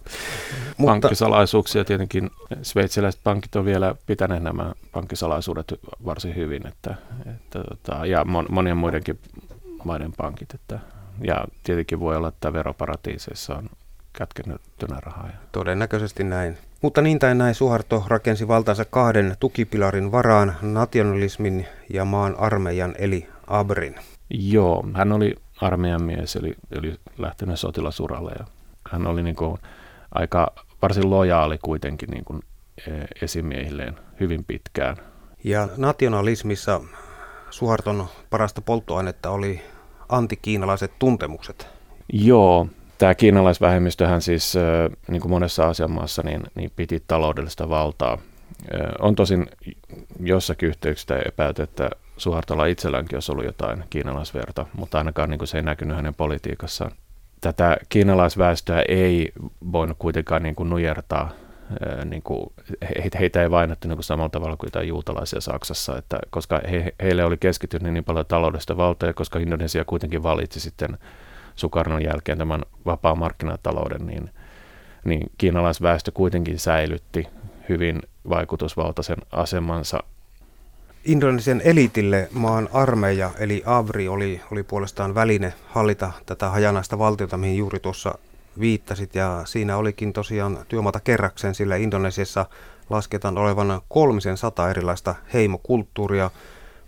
Mutta, 0.78 0.92
Pankkisalaisuuksia 0.92 1.86
tietenkin 1.86 2.30
sveitsiläiset 2.62 3.22
pankit 3.24 3.56
on 3.56 3.66
vielä 3.66 3.96
pitäneet 4.06 4.44
nämä 4.44 4.74
pankkisalaisuudet 4.92 5.74
varsin 6.06 6.36
hyvin, 6.36 6.68
että, 6.68 6.96
että, 7.36 7.64
tota, 7.64 8.06
ja 8.06 8.26
mon, 8.26 8.46
monien 8.50 8.78
muidenkin 8.78 9.20
maiden 9.84 10.14
pankit. 10.18 10.54
Että, 10.54 10.80
ja 11.22 11.46
tietenkin 11.64 12.00
voi 12.00 12.16
olla, 12.16 12.28
että 12.28 12.54
veroparatiiseissa 12.54 13.56
on 13.56 13.70
kätkenyttynä 14.14 15.00
rahaa. 15.00 15.30
Todennäköisesti 15.52 16.24
näin. 16.24 16.58
Mutta 16.82 17.02
niin 17.02 17.20
tai 17.20 17.36
näin 17.36 17.56
Suharto 17.56 18.04
rakensi 18.08 18.48
valtansa 18.48 18.86
kahden 18.86 19.36
tukipilarin 19.40 20.12
varaan, 20.12 20.56
nationalismin 20.62 21.68
ja 21.90 22.06
maan 22.06 22.36
armeijan 22.40 22.96
eli 22.98 23.28
Abrin. 23.48 23.96
Joo, 24.30 24.86
hän 24.94 25.12
oli 25.12 25.36
armeijan 25.62 26.04
mies, 26.04 26.36
eli, 26.36 26.56
eli 26.72 26.96
lähtenyt 27.18 27.60
sotilasuralle 27.60 28.32
ja 28.40 28.46
hän 28.92 29.08
oli 29.08 29.24
niin 29.24 29.36
kuin 29.36 29.58
aika 30.16 30.52
varsin 30.82 31.10
lojaali 31.10 31.58
kuitenkin 31.58 32.10
niin 32.10 32.26
kuin 32.26 32.42
esimiehilleen 33.22 33.96
hyvin 34.20 34.44
pitkään. 34.44 34.98
Ja 35.44 35.68
nationalismissa 35.78 36.82
Suharton 37.50 38.08
parasta 38.30 38.62
polttoainetta 38.62 39.30
oli 39.30 39.62
antikiinalaiset 40.10 40.92
tuntemukset. 41.00 41.68
Joo, 42.14 42.68
tämä 43.02 43.16
kiinalaisvähemmistöhän 43.16 44.22
siis, 44.22 44.54
niin 45.08 45.22
kuin 45.22 45.32
monessa 45.32 45.68
asianmaassa, 45.68 46.22
niin, 46.26 46.42
niin 46.56 46.72
piti 46.76 47.04
taloudellista 47.08 47.70
valtaa. 47.70 48.18
On 49.00 49.16
tosin 49.16 49.48
jossakin 50.20 50.70
yhteyksistä 50.70 51.20
epäyty, 51.26 51.62
että 51.62 51.90
Suhartolla 52.18 52.66
itselläänkin 52.66 53.16
olisi 53.16 53.32
ollut 53.32 53.46
jotain 53.46 53.84
kiinalaisverta, 53.90 54.66
mutta 54.78 54.98
ainakaan 54.98 55.30
niin 55.30 55.38
kuin 55.38 55.48
se 55.48 55.58
ei 55.58 55.64
näkynyt 55.64 55.96
hänen 55.96 56.14
politiikassaan. 56.14 56.92
Tätä 57.42 57.78
kiinalaisväestöä 57.90 58.84
ei 58.88 59.32
voinut 59.72 59.98
kuitenkaan 60.00 60.44
niin 60.44 60.56
kuin 60.56 60.70
nujertaa 60.70 61.30
niin 62.06 62.24
kuin, 62.24 62.54
heitä 63.20 63.42
ei 63.42 63.52
vainottu 63.52 63.88
niin 63.88 63.98
kuin 63.98 64.04
samalla 64.04 64.30
tavalla 64.30 64.58
kuin 64.58 64.88
juutalaisia 64.88 65.42
Saksassa, 65.42 65.98
että, 65.98 66.20
koska 66.30 66.62
he, 66.72 66.94
heille 67.04 67.26
oli 67.26 67.38
keskittynyt 67.38 67.94
niin 67.94 68.04
paljon 68.04 68.26
taloudellista 68.26 68.78
valtaa, 68.78 69.14
koska 69.14 69.40
Indonesia 69.40 69.86
kuitenkin 69.86 70.24
valitsi 70.24 70.60
sitten 70.60 70.98
Sukarnon 71.56 72.04
jälkeen 72.04 72.38
tämän 72.38 72.62
vapaa 72.86 73.16
markkinatalouden, 73.16 74.08
niin, 74.08 74.30
niin 75.06 75.32
kiinalaisväestö 75.38 76.12
kuitenkin 76.12 76.60
säilytti 76.60 77.28
hyvin 77.70 78.02
vaikutusvaltaisen 78.30 79.18
asemansa. 79.32 80.04
Indonesian 81.06 81.62
elitille 81.64 82.30
maan 82.32 82.70
armeija 82.74 83.32
eli 83.40 83.64
Avri 83.66 84.08
oli, 84.08 84.42
oli 84.52 84.64
puolestaan 84.64 85.16
väline 85.16 85.54
hallita 85.68 86.12
tätä 86.26 86.50
hajanaista 86.50 87.00
valtiota, 87.00 87.38
mihin 87.38 87.58
juuri 87.58 87.80
tuossa 87.80 88.18
viittasit. 88.60 89.16
Ja 89.16 89.42
siinä 89.46 89.78
olikin 89.78 90.14
tosiaan 90.14 90.60
työmaata 90.68 91.00
kerrakseen, 91.00 91.56
sillä 91.56 91.76
Indonesiassa 91.76 92.46
lasketaan 92.90 93.38
olevan 93.38 93.82
kolmisen 93.90 94.38
sata 94.38 94.70
erilaista 94.70 95.16
heimokulttuuria, 95.34 96.32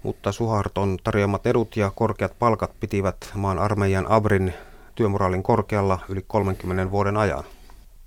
mutta 0.03 0.31
Suharton 0.31 0.97
tarjoamat 1.03 1.47
edut 1.47 1.77
ja 1.77 1.91
korkeat 1.95 2.39
palkat 2.39 2.71
pitivät 2.79 3.31
maan 3.35 3.59
armeijan 3.59 4.11
Abrin 4.11 4.53
työmoraalin 4.95 5.43
korkealla 5.43 5.99
yli 6.09 6.25
30 6.27 6.91
vuoden 6.91 7.17
ajan. 7.17 7.43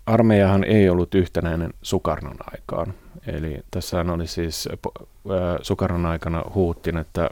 Armeijahan 0.06 0.64
ei 0.64 0.88
ollut 0.88 1.14
yhtenäinen 1.14 1.74
Sukarnon 1.82 2.36
aikaan. 2.52 2.94
Eli 3.26 3.60
tässä 3.70 4.00
oli 4.00 4.26
siis 4.26 4.68
Sukarnon 5.62 6.06
aikana 6.06 6.44
huuttin, 6.54 6.96
että 6.96 7.30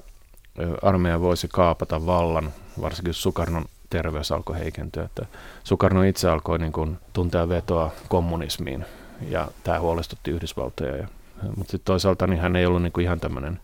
armeija 0.83 1.21
voisi 1.21 1.49
kaapata 1.49 2.07
vallan, 2.07 2.53
varsinkin 2.81 3.15
Sukarnon 3.15 3.65
terveys 3.91 4.33
alkoi 4.33 4.59
heikentyä. 4.59 5.05
Että 5.05 5.27
Sukarno 5.65 6.03
itse 6.03 6.29
alkoi 6.29 6.59
niin 6.59 6.73
kuin 6.73 6.99
tuntea 7.13 7.49
vetoa 7.49 7.91
kommunismiin 8.09 8.85
ja 9.29 9.49
tämä 9.65 9.81
huolestutti 9.81 10.31
Yhdysvaltoja. 10.31 10.97
Ja, 10.97 11.09
mutta 11.57 11.71
sitten 11.71 11.85
toisaalta 11.85 12.27
niin 12.27 12.41
hän 12.41 12.57
ei 12.57 12.67
ollut 12.67 12.83
niin 12.83 12.93
kuin 12.93 13.05
ihan 13.05 13.21
tämmöinen 13.21 13.61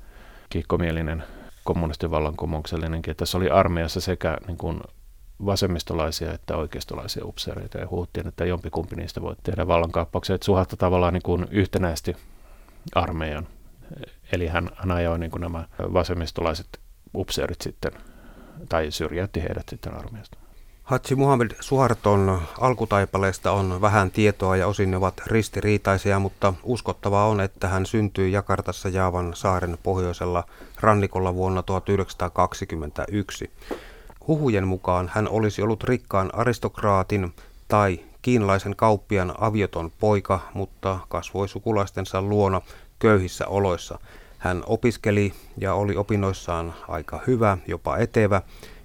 kiihkomielinen 0.50 1.25
kommunistin 1.64 2.11
vallankumouksellinenkin. 2.11 3.16
Tässä 3.16 3.38
oli 3.38 3.50
armeijassa 3.50 4.00
sekä 4.00 4.38
niin 4.47 4.59
kuin 4.59 4.80
vasemmistolaisia 5.47 6.33
että 6.33 6.57
oikeistolaisia 6.57 7.25
upseereita 7.25 7.78
ja 7.78 7.88
huuttiin, 7.88 8.26
että 8.26 8.45
jompikumpi 8.45 8.97
niistä 8.97 9.23
voi 9.23 9.37
tehdä 9.42 9.66
vallankaappauksia. 9.66 10.35
Että 10.35 10.45
Suhatta 10.45 10.76
tavallaan 10.76 11.12
niin 11.12 11.23
kuin 11.23 11.47
yhtenäisesti 11.50 12.16
armeijan. 12.95 13.47
Eli 14.33 14.47
hän, 14.47 14.71
hän 14.76 14.90
ajoi 14.90 15.19
niin 15.19 15.30
kuin 15.30 15.40
nämä 15.40 15.69
vasemmistolaiset 15.78 16.80
upseerit 17.14 17.61
sitten 17.61 17.92
tai 18.69 18.90
syrjäytti 18.90 19.42
heidät 19.42 19.69
sitten 19.69 19.95
armeijasta. 19.95 20.38
Hatsi 20.90 21.14
Muhammed 21.14 21.50
Suharton 21.61 22.42
alkutaipaleesta 22.61 23.52
on 23.52 23.80
vähän 23.80 24.11
tietoa 24.11 24.56
ja 24.56 24.66
osin 24.66 24.90
ne 24.90 24.97
ovat 24.97 25.20
ristiriitaisia, 25.26 26.18
mutta 26.18 26.54
uskottavaa 26.62 27.26
on, 27.26 27.40
että 27.40 27.68
hän 27.68 27.87
syntyi 27.87 28.32
Jakartassa 28.32 28.88
Jaavan 28.88 29.35
saaren 29.35 29.78
pohjoisella 29.82 30.44
rannikolla 30.80 31.35
vuonna 31.35 31.62
1921. 31.62 33.50
Huhujen 34.28 34.68
mukaan 34.68 35.11
hän 35.14 35.28
olisi 35.28 35.62
ollut 35.62 35.85
rikkaan 35.85 36.35
aristokraatin 36.35 37.35
tai 37.68 38.00
kiinalaisen 38.23 38.76
kauppian 38.76 39.35
avioton 39.38 39.92
poika, 40.00 40.40
mutta 40.54 40.99
kasvoi 41.09 41.49
sukulaistensa 41.49 42.23
luona 42.23 42.61
köyhissä 42.99 43.47
oloissa– 43.47 43.99
hän 44.40 44.62
opiskeli 44.66 45.32
ja 45.56 45.75
oli 45.75 45.97
opinnoissaan 45.97 46.75
aika 46.88 47.20
hyvä, 47.26 47.59
jopa 47.66 47.97
etevä, 47.97 48.42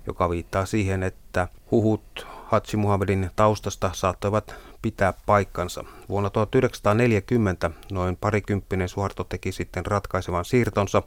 joka 0.07 0.29
viittaa 0.29 0.65
siihen, 0.65 1.03
että 1.03 1.47
huhut 1.71 2.27
Hatsi 2.45 2.77
Muhammedin 2.77 3.29
taustasta 3.35 3.91
saattoivat 3.93 4.55
pitää 4.81 5.13
paikkansa. 5.25 5.83
Vuonna 6.09 6.29
1940 6.29 7.71
noin 7.91 8.17
parikymppinen 8.17 8.89
Suharto 8.89 9.23
teki 9.23 9.51
sitten 9.51 9.85
ratkaisevan 9.85 10.45
siirtonsa. 10.45 11.03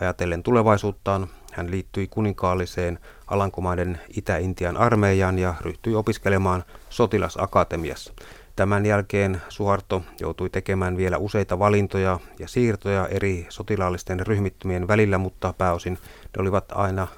Ajatellen 0.00 0.42
tulevaisuuttaan 0.42 1.26
hän 1.52 1.70
liittyi 1.70 2.06
kuninkaalliseen 2.06 2.98
Alankomaiden 3.26 4.00
Itä-Intian 4.16 4.76
armeijaan 4.76 5.38
ja 5.38 5.54
ryhtyi 5.60 5.94
opiskelemaan 5.94 6.64
sotilasakatemiassa. 6.90 8.12
Tämän 8.56 8.86
jälkeen 8.86 9.42
Suharto 9.48 10.02
joutui 10.20 10.50
tekemään 10.50 10.96
vielä 10.96 11.18
useita 11.18 11.58
valintoja 11.58 12.20
ja 12.38 12.48
siirtoja 12.48 13.06
eri 13.06 13.46
sotilaallisten 13.48 14.26
ryhmittymien 14.26 14.88
välillä, 14.88 15.18
mutta 15.18 15.54
pääosin 15.58 15.98
ne 16.36 16.40
olivat 16.40 16.64
aina 16.72 17.08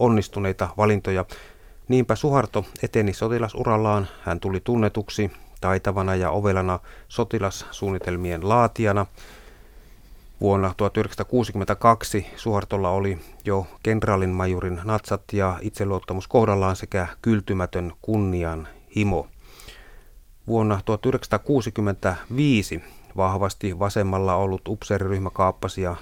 onnistuneita 0.00 0.68
valintoja. 0.76 1.24
Niinpä 1.88 2.14
Suharto 2.14 2.64
eteni 2.82 3.12
sotilasurallaan. 3.12 4.08
Hän 4.22 4.40
tuli 4.40 4.60
tunnetuksi 4.60 5.30
taitavana 5.60 6.14
ja 6.14 6.30
ovelana 6.30 6.78
sotilassuunnitelmien 7.08 8.48
laatijana. 8.48 9.06
Vuonna 10.40 10.74
1962 10.76 12.26
Suhartolla 12.36 12.90
oli 12.90 13.18
jo 13.44 13.66
kenraalin 13.82 14.30
majurin 14.30 14.80
natsat 14.84 15.22
ja 15.32 15.58
itseluottamus 15.60 16.28
kohdallaan 16.28 16.76
sekä 16.76 17.06
kyltymätön 17.22 17.92
kunnian 18.02 18.68
himo. 18.96 19.26
Vuonna 20.46 20.80
1965 20.84 22.82
vahvasti 23.16 23.78
vasemmalla 23.78 24.34
ollut 24.34 24.68
upseeriryhmä 24.68 25.30
kaappasi 25.30 25.82
ja 25.82 25.96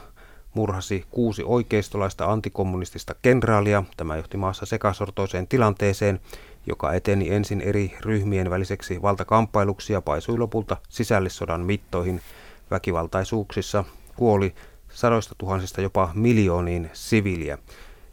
murhasi 0.55 1.05
kuusi 1.11 1.43
oikeistolaista 1.47 2.33
antikommunistista 2.33 3.15
kenraalia. 3.23 3.85
Tämä 3.97 4.17
johti 4.17 4.37
maassa 4.37 4.67
sekasortoiseen 4.67 5.49
tilanteeseen, 5.49 6.21
joka 6.67 6.93
eteni 6.93 7.31
ensin 7.31 7.61
eri 7.61 7.95
ryhmien 8.01 8.51
väliseksi 8.51 9.03
valtakamppailuksi 9.03 9.93
ja 9.93 10.01
paisui 10.01 10.39
lopulta 10.39 10.77
sisällissodan 10.89 11.61
mittoihin. 11.61 12.21
Väkivaltaisuuksissa 12.71 13.85
kuoli 14.17 14.55
sadoista 14.89 15.35
tuhansista 15.39 15.81
jopa 15.81 16.11
miljooniin 16.15 16.91
siviiliä. 16.93 17.59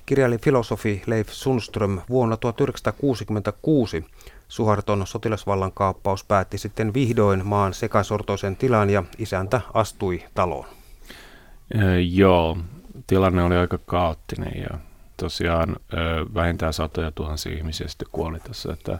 Kirjailin 0.05 0.39
filosofi 0.39 1.01
Leif 1.05 1.29
Sundström 1.29 2.01
vuonna 2.09 2.37
1966 2.37 4.05
Suharton 4.47 5.07
sotilasvallan 5.07 5.71
kaappaus 5.71 6.23
päätti 6.23 6.57
sitten 6.57 6.93
vihdoin 6.93 7.45
maan 7.45 7.73
sekasortoisen 7.73 8.55
tilan 8.55 8.89
ja 8.89 9.03
isäntä 9.17 9.61
astui 9.73 10.23
taloon. 10.33 10.65
Ee, 11.73 11.99
joo, 12.01 12.57
tilanne 13.07 13.43
oli 13.43 13.55
aika 13.55 13.79
kaoottinen 13.85 14.61
ja 14.61 14.77
tosiaan 15.17 15.75
ö, 15.93 16.25
vähintään 16.33 16.73
satoja 16.73 17.11
tuhansia 17.11 17.57
ihmisiä 17.57 17.87
sitten 17.87 18.07
kuoli 18.11 18.39
tässä, 18.39 18.73
että 18.73 18.99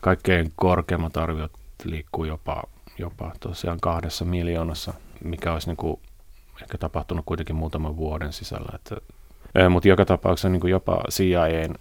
kaikkein 0.00 0.52
korkeimmat 0.56 1.16
arviot 1.16 1.52
liikkuu 1.84 2.24
jopa, 2.24 2.62
jopa 2.98 3.32
tosiaan 3.40 3.80
kahdessa 3.80 4.24
miljoonassa, 4.24 4.94
mikä 5.24 5.52
olisi 5.52 5.68
niin 5.68 5.76
kuin 5.76 6.00
ehkä 6.62 6.78
tapahtunut 6.78 7.24
kuitenkin 7.26 7.56
muutaman 7.56 7.96
vuoden 7.96 8.32
sisällä. 8.32 8.72
Että, 8.74 8.96
mutta 9.70 9.88
joka 9.88 10.04
tapauksessa 10.04 10.48
niin 10.48 10.60
kuin 10.60 10.70
jopa 10.70 11.02
CIAn 11.10 11.74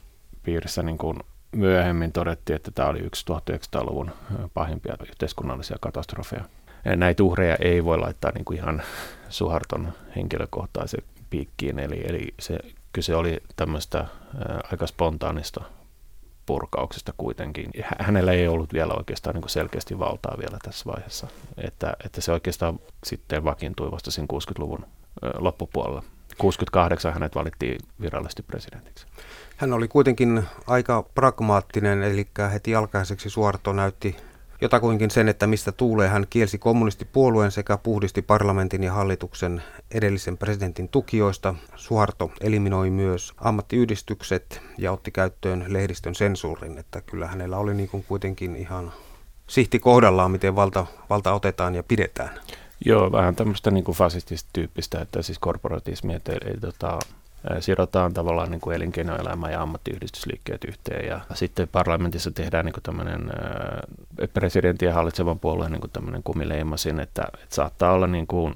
piirissä 0.43 0.84
niin 0.84 0.98
kuin 0.98 1.19
myöhemmin 1.51 2.12
todettiin, 2.12 2.55
että 2.55 2.72
tämä 2.72 2.89
oli 2.89 3.00
yksi 3.00 3.25
1900-luvun 3.31 4.12
pahimpia 4.53 4.95
yhteiskunnallisia 5.10 5.77
katastrofeja. 5.81 6.43
Näitä 6.95 7.24
uhreja 7.24 7.55
ei 7.55 7.84
voi 7.84 7.98
laittaa 7.98 8.31
niin 8.31 8.45
kuin 8.45 8.57
ihan 8.57 8.81
Suharton 9.29 9.94
henkilökohtaisen 10.15 11.03
piikkiin, 11.29 11.79
eli, 11.79 12.01
eli 12.08 12.34
se, 12.39 12.60
kyse 12.94 13.15
oli 13.15 13.38
tämmöistä 13.55 14.05
aika 14.72 14.88
spontaanista 14.88 15.63
purkauksesta 16.46 17.13
kuitenkin. 17.17 17.72
Hänellä 18.00 18.32
ei 18.32 18.48
ollut 18.48 18.74
vielä 18.74 18.94
oikeastaan 18.94 19.36
niin 19.36 19.50
selkeästi 19.50 20.00
valtaa 20.00 20.36
vielä 20.38 20.58
tässä 20.63 20.86
vaiheessa, 20.86 21.27
että, 21.58 21.94
että 22.05 22.22
se 22.22 22.32
oikeastaan 22.32 22.79
sitten 23.03 23.44
vakiintui 23.44 23.91
vasta 23.91 24.12
siinä 24.12 24.27
60-luvun 24.34 24.86
loppupuolella. 25.38 26.03
68 26.38 27.13
hänet 27.13 27.36
valittiin 27.36 27.79
virallisesti 28.01 28.44
presidentiksi. 28.44 29.05
Hän 29.58 29.74
oli 29.74 29.88
kuitenkin 29.88 30.44
aika 30.67 31.03
pragmaattinen, 31.15 32.03
eli 32.03 32.27
heti 32.53 32.75
alkaiseksi 32.75 33.29
Suorto 33.29 33.74
näytti 33.74 34.15
jotakuinkin 34.62 35.12
sen, 35.12 35.29
että 35.29 35.47
mistä 35.47 35.71
tuulee. 35.71 36.07
Hän 36.07 36.27
kielsi 36.29 36.57
kommunistipuolueen 36.57 37.51
sekä 37.51 37.77
puhdisti 37.77 38.21
parlamentin 38.21 38.83
ja 38.83 38.93
hallituksen 38.93 39.63
edellisen 39.91 40.38
presidentin 40.38 40.89
tukijoista. 40.89 41.55
Suharto 41.75 42.31
eliminoi 42.41 42.89
myös 42.89 43.33
ammattiyhdistykset 43.38 44.62
ja 44.77 44.91
otti 44.91 45.12
käyttöön 45.12 45.65
lehdistön 45.67 46.15
sensuurin, 46.15 46.77
että 46.77 47.01
kyllä 47.01 47.27
hänellä 47.27 47.57
oli 47.57 47.74
niin 47.74 47.89
kuin 47.89 48.05
kuitenkin 48.07 48.55
ihan 48.55 48.93
sihti 49.47 49.79
kohdallaan, 49.79 50.31
miten 50.31 50.55
valta, 50.55 50.85
valta 51.09 51.33
otetaan 51.33 51.75
ja 51.75 51.83
pidetään. 51.83 52.39
Joo, 52.85 53.12
vähän 53.12 53.35
tämmöistä 53.35 53.71
niin 53.71 53.83
kuin 53.83 53.97
fasistista 53.97 54.50
tyyppistä, 54.53 55.01
että 55.01 55.21
siis 55.21 55.39
korporatismi, 55.39 56.13
että 56.13 56.31
ei, 56.31 56.57
tota, 56.62 57.00
sidotaan 57.59 58.13
tavallaan 58.13 58.51
niin 58.51 58.61
kuin 58.61 58.75
elinkeinoelämä 58.75 59.49
ja 59.49 59.61
ammattiyhdistysliikkeet 59.61 60.63
yhteen 60.63 61.07
ja 61.07 61.21
sitten 61.33 61.67
parlamentissa 61.67 62.31
tehdään 62.31 62.65
niin 62.65 62.73
kuin 62.73 62.83
tämmöinen 62.83 63.31
presidentin 64.33 64.87
ja 64.87 64.93
hallitsevan 64.93 65.39
puolueen 65.39 65.71
niin 65.71 65.81
kuin 65.81 65.91
tämmöinen 65.91 66.23
kumileimasin, 66.23 66.99
että, 66.99 67.27
että 67.43 67.55
saattaa 67.55 67.91
olla 67.91 68.07
niin 68.07 68.27
kuin 68.27 68.55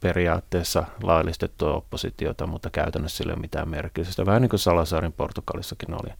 periaatteessa 0.00 0.84
laillistettua 1.02 1.74
oppositiota, 1.74 2.46
mutta 2.46 2.70
käytännössä 2.70 3.16
sillä 3.16 3.32
ei 3.32 3.34
ole 3.34 3.40
mitään 3.40 3.68
merkitystä. 3.68 4.26
Vähän 4.26 4.42
niin 4.42 4.50
kuin 4.50 4.60
Salasaarin 4.60 5.12
Portugalissakin 5.12 5.94
oli. 5.94 6.14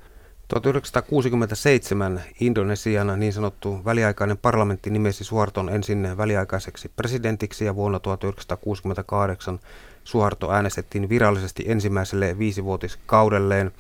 1967 0.49 2.23
Indonesian 2.41 3.21
niin 3.21 3.33
sanottu 3.33 3.85
väliaikainen 3.85 4.39
parlamentti 4.39 4.91
nimesi 4.91 5.25
Suharton 5.25 5.69
ensin 5.69 6.17
väliaikaiseksi 6.17 6.91
presidentiksi 6.97 7.65
ja 7.65 7.75
vuonna 7.75 8.01
1968 8.01 9.61
Suharto 10.05 10.53
äänestettiin 10.53 11.09
virallisesti 11.09 11.65
ensimmäiselle 11.67 12.39
viisivuotiskaudelleen. 12.39 13.73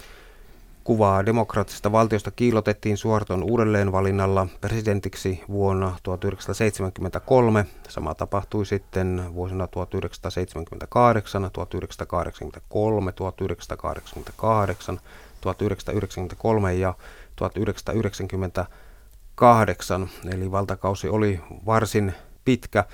Kuvaa 0.85 1.26
demokraattisesta 1.26 1.93
valtiosta 1.93 2.31
kiilotettiin 2.31 2.97
Suharton 2.97 3.43
uudelleenvalinnalla 3.43 4.47
presidentiksi 4.61 5.40
vuonna 5.49 5.97
1973. 6.02 7.66
Sama 7.88 8.14
tapahtui 8.14 8.66
sitten 8.66 9.25
vuosina 9.35 9.66
1978, 9.66 11.50
1983, 11.52 13.12
1988, 13.12 15.00
1993 15.40 16.75
ja 16.75 16.95
1998, 17.37 20.09
eli 20.33 20.50
valtakausi 20.50 21.09
oli 21.09 21.40
varsin 21.66 22.14
pitkä. 22.45 22.85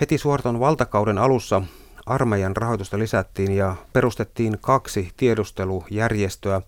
Heti 0.00 0.18
Suorton 0.18 0.60
valtakauden 0.60 1.18
alussa 1.18 1.62
armeijan 2.06 2.56
rahoitusta 2.56 2.98
lisättiin 2.98 3.52
ja 3.52 3.76
perustettiin 3.92 4.58
kaksi 4.60 5.12
tiedustelujärjestöä, 5.16 6.60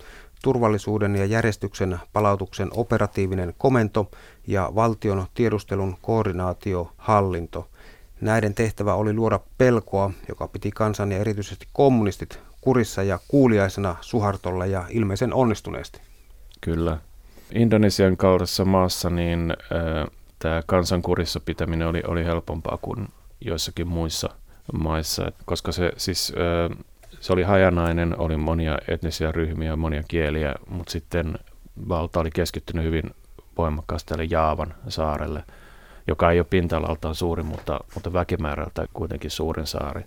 turvallisuuden 0.42 1.16
ja 1.16 1.24
järjestyksen 1.24 1.98
palautuksen 2.12 2.68
operatiivinen 2.70 3.54
komento 3.58 4.10
ja 4.46 4.72
valtion 4.74 5.26
tiedustelun 5.34 5.96
koordinaatiohallinto. 6.02 7.68
Näiden 8.20 8.54
tehtävä 8.54 8.94
oli 8.94 9.12
luoda 9.12 9.40
pelkoa, 9.58 10.10
joka 10.28 10.48
piti 10.48 10.70
kansan 10.70 11.12
ja 11.12 11.18
erityisesti 11.18 11.66
kommunistit 11.72 12.40
kurissa 12.60 13.02
ja 13.02 13.18
kuuliaisena 13.28 13.96
Suhartolla 14.00 14.66
ja 14.66 14.84
ilmeisen 14.90 15.34
onnistuneesti. 15.34 16.00
Kyllä. 16.60 16.98
Indonesian 17.54 18.16
kaltaisessa 18.16 18.64
maassa 18.64 19.10
niin 19.10 19.50
äh, 19.50 20.06
tämä 20.38 20.62
kansan 20.66 21.02
kurissa 21.02 21.40
pitäminen 21.40 21.88
oli, 21.88 22.02
oli 22.06 22.24
helpompaa 22.24 22.78
kuin 22.82 23.08
joissakin 23.40 23.88
muissa 23.88 24.30
maissa, 24.72 25.32
koska 25.44 25.72
se 25.72 25.92
siis 25.96 26.32
se 27.20 27.32
oli 27.32 27.42
hajanainen, 27.42 28.18
oli 28.18 28.36
monia 28.36 28.78
etnisiä 28.88 29.32
ryhmiä, 29.32 29.76
monia 29.76 30.02
kieliä, 30.08 30.54
mutta 30.68 30.92
sitten 30.92 31.38
valta 31.88 32.20
oli 32.20 32.30
keskittynyt 32.30 32.84
hyvin 32.84 33.10
voimakkaasti 33.58 34.08
tälle 34.08 34.24
Jaavan 34.24 34.74
saarelle, 34.88 35.44
joka 36.08 36.30
ei 36.30 36.38
ole 36.38 36.46
pinta-alaltaan 36.50 37.14
suuri, 37.14 37.42
mutta, 37.42 37.80
mutta 37.94 38.12
väkimäärältä 38.12 38.88
kuitenkin 38.92 39.30
suurin 39.30 39.66
saari. 39.66 40.04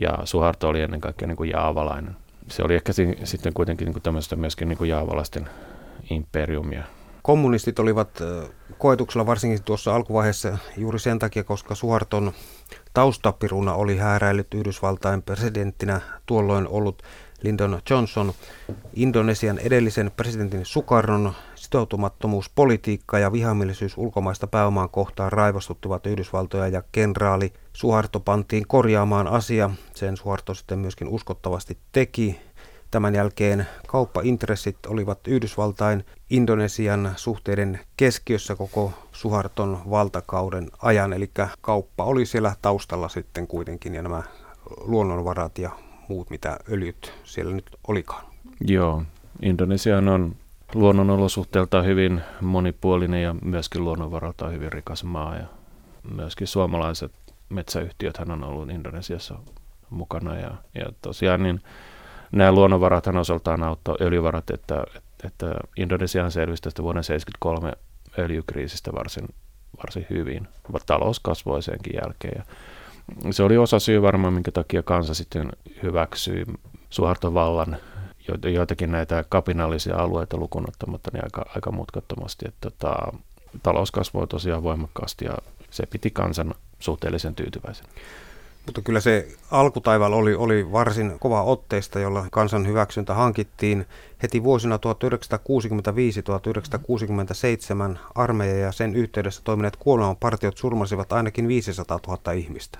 Ja 0.00 0.18
Suharto 0.24 0.68
oli 0.68 0.80
ennen 0.80 1.00
kaikkea 1.00 1.28
niin 1.28 1.36
kuin 1.36 1.50
jaavalainen. 1.50 2.16
Se 2.48 2.62
oli 2.62 2.74
ehkä 2.74 2.92
si- 2.92 3.18
sitten 3.24 3.52
kuitenkin 3.54 3.84
niin 3.84 3.92
kuin 3.92 4.02
tämmöistä 4.02 4.36
myöskin 4.36 4.68
niin 4.68 4.78
kuin 4.78 4.90
jaavalaisten 4.90 5.48
imperiumia. 6.10 6.84
Kommunistit 7.22 7.78
olivat 7.78 8.22
koetuksella 8.78 9.26
varsinkin 9.26 9.62
tuossa 9.62 9.94
alkuvaiheessa 9.94 10.58
juuri 10.76 10.98
sen 10.98 11.18
takia, 11.18 11.44
koska 11.44 11.74
Suharton 11.74 12.32
taustapiruna 12.94 13.74
oli 13.74 13.96
hääräillyt 13.96 14.54
Yhdysvaltain 14.54 15.22
presidenttinä 15.22 16.00
tuolloin 16.26 16.68
ollut 16.68 17.02
Lyndon 17.42 17.80
Johnson, 17.90 18.32
Indonesian 18.94 19.58
edellisen 19.58 20.10
presidentin 20.16 20.66
Sukarnon 20.66 21.32
sitoutumattomuus 21.54 22.50
politiikka 22.54 23.18
ja 23.18 23.32
vihamielisyys 23.32 23.98
ulkomaista 23.98 24.46
pääomaan 24.46 24.90
kohtaan 24.90 25.32
raivostuttivat 25.32 26.06
Yhdysvaltoja 26.06 26.68
ja 26.68 26.82
kenraali 26.92 27.52
Suharto 27.72 28.20
pantiin 28.20 28.66
korjaamaan 28.66 29.26
asia. 29.26 29.70
Sen 29.94 30.16
Suharto 30.16 30.54
sitten 30.54 30.78
myöskin 30.78 31.08
uskottavasti 31.08 31.78
teki. 31.92 32.40
Tämän 32.90 33.14
jälkeen 33.14 33.66
kauppaintressit 33.86 34.86
olivat 34.86 35.28
Yhdysvaltain 35.28 36.04
Indonesian 36.30 37.12
suhteiden 37.16 37.80
keskiössä 37.96 38.56
koko 38.56 38.92
Suharton 39.18 39.78
valtakauden 39.90 40.70
ajan, 40.82 41.12
eli 41.12 41.30
kauppa 41.60 42.04
oli 42.04 42.26
siellä 42.26 42.54
taustalla 42.62 43.08
sitten 43.08 43.46
kuitenkin 43.46 43.94
ja 43.94 44.02
nämä 44.02 44.22
luonnonvarat 44.80 45.58
ja 45.58 45.70
muut, 46.08 46.30
mitä 46.30 46.58
öljyt 46.72 47.12
siellä 47.24 47.54
nyt 47.54 47.70
olikaan. 47.88 48.24
Joo, 48.60 49.02
Indonesian 49.42 50.08
on 50.08 50.36
luonnonolosuhteeltaan 50.74 51.84
hyvin 51.84 52.22
monipuolinen 52.40 53.22
ja 53.22 53.34
myöskin 53.44 53.84
luonnonvaraltaan 53.84 54.52
hyvin 54.52 54.72
rikas 54.72 55.04
maa. 55.04 55.36
Ja 55.36 55.46
myöskin 56.14 56.46
suomalaiset 56.46 57.12
metsäyhtiöt 57.48 58.18
on 58.18 58.44
ollut 58.44 58.70
Indonesiassa 58.70 59.38
mukana. 59.90 60.36
Ja, 60.36 60.54
ja 60.74 60.86
tosiaan 61.02 61.42
niin 61.42 61.60
nämä 62.32 62.52
luonnonvarat 62.52 63.06
osaltaan 63.06 63.62
auttoi 63.62 63.96
öljyvarat, 64.00 64.50
että, 64.50 64.84
että 65.24 65.54
Indonesian 65.76 66.30
selvisi 66.30 66.62
tästä 66.62 66.82
vuoden 66.82 67.02
1973 67.02 67.87
öljykriisistä 68.18 68.92
varsin, 68.92 69.28
varsin 69.76 70.06
hyvin. 70.10 70.48
Talous 70.86 71.20
kasvoi 71.20 71.62
senkin 71.62 72.00
jälkeen. 72.02 72.44
Ja 73.24 73.32
se 73.32 73.42
oli 73.42 73.56
osa 73.56 73.78
syy 73.78 74.02
varmaan, 74.02 74.32
minkä 74.32 74.52
takia 74.52 74.82
kansa 74.82 75.14
sitten 75.14 75.52
hyväksyi 75.82 76.44
suhartovallan 76.90 77.76
joitakin 78.52 78.92
näitä 78.92 79.24
kapinallisia 79.28 79.96
alueita 79.96 80.36
lukunottamatta 80.36 81.10
niin 81.12 81.24
aika, 81.24 81.44
aika 81.54 81.70
mutkattomasti. 81.72 82.48
Että, 82.48 82.70
tota, 82.70 83.12
talous 83.62 83.90
kasvoi 83.90 84.26
tosiaan 84.26 84.62
voimakkaasti 84.62 85.24
ja 85.24 85.38
se 85.70 85.86
piti 85.86 86.10
kansan 86.10 86.54
suhteellisen 86.78 87.34
tyytyväisen. 87.34 87.86
Mutta 88.68 88.82
kyllä 88.82 89.00
se 89.00 89.28
alkutaival 89.50 90.12
oli, 90.12 90.34
oli 90.34 90.72
varsin 90.72 91.18
kova 91.18 91.42
otteista, 91.42 92.00
jolla 92.00 92.26
kansan 92.32 92.66
hyväksyntä 92.66 93.14
hankittiin. 93.14 93.86
Heti 94.22 94.44
vuosina 94.44 94.76
1965-1967 97.94 97.98
armeija 98.14 98.58
ja 98.58 98.72
sen 98.72 98.96
yhteydessä 98.96 99.40
toimineet 99.44 99.76
kuolemanpartiot 99.76 100.58
surmasivat 100.58 101.12
ainakin 101.12 101.48
500 101.48 101.98
000 102.06 102.32
ihmistä. 102.32 102.78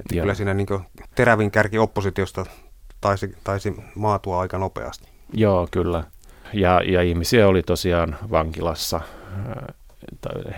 Että 0.00 0.14
kyllä 0.14 0.34
siinä 0.34 0.54
niin 0.54 0.66
terävin 1.14 1.50
kärki 1.50 1.78
oppositiosta 1.78 2.46
taisi, 3.00 3.36
taisi 3.44 3.74
maatua 3.94 4.40
aika 4.40 4.58
nopeasti. 4.58 5.08
Joo, 5.32 5.68
kyllä. 5.70 6.04
Ja, 6.52 6.80
ja 6.84 7.02
ihmisiä 7.02 7.48
oli 7.48 7.62
tosiaan 7.62 8.16
vankilassa. 8.30 9.00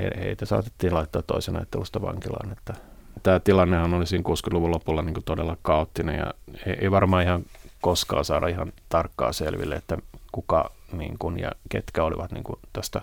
He, 0.00 0.10
heitä 0.20 0.46
saatettiin 0.46 0.94
laittaa 0.94 1.22
toisen 1.22 1.56
ajattelusta 1.56 2.02
vankilaan. 2.02 2.52
Että 2.52 2.74
tämä 3.22 3.40
tilannehan 3.40 3.94
oli 3.94 4.06
siinä 4.06 4.24
60-luvun 4.28 4.70
lopulla 4.70 5.02
niin 5.02 5.24
todella 5.24 5.56
kaoottinen 5.62 6.18
ja 6.18 6.34
ei 6.80 6.90
varmaan 6.90 7.22
ihan 7.22 7.42
koskaan 7.80 8.24
saada 8.24 8.48
ihan 8.48 8.72
tarkkaa 8.88 9.32
selville, 9.32 9.74
että 9.74 9.98
kuka 10.32 10.70
niin 10.92 11.18
kuin, 11.18 11.38
ja 11.38 11.52
ketkä 11.68 12.04
olivat 12.04 12.32
niin 12.32 12.44
kuin, 12.44 12.58
tästä 12.72 13.02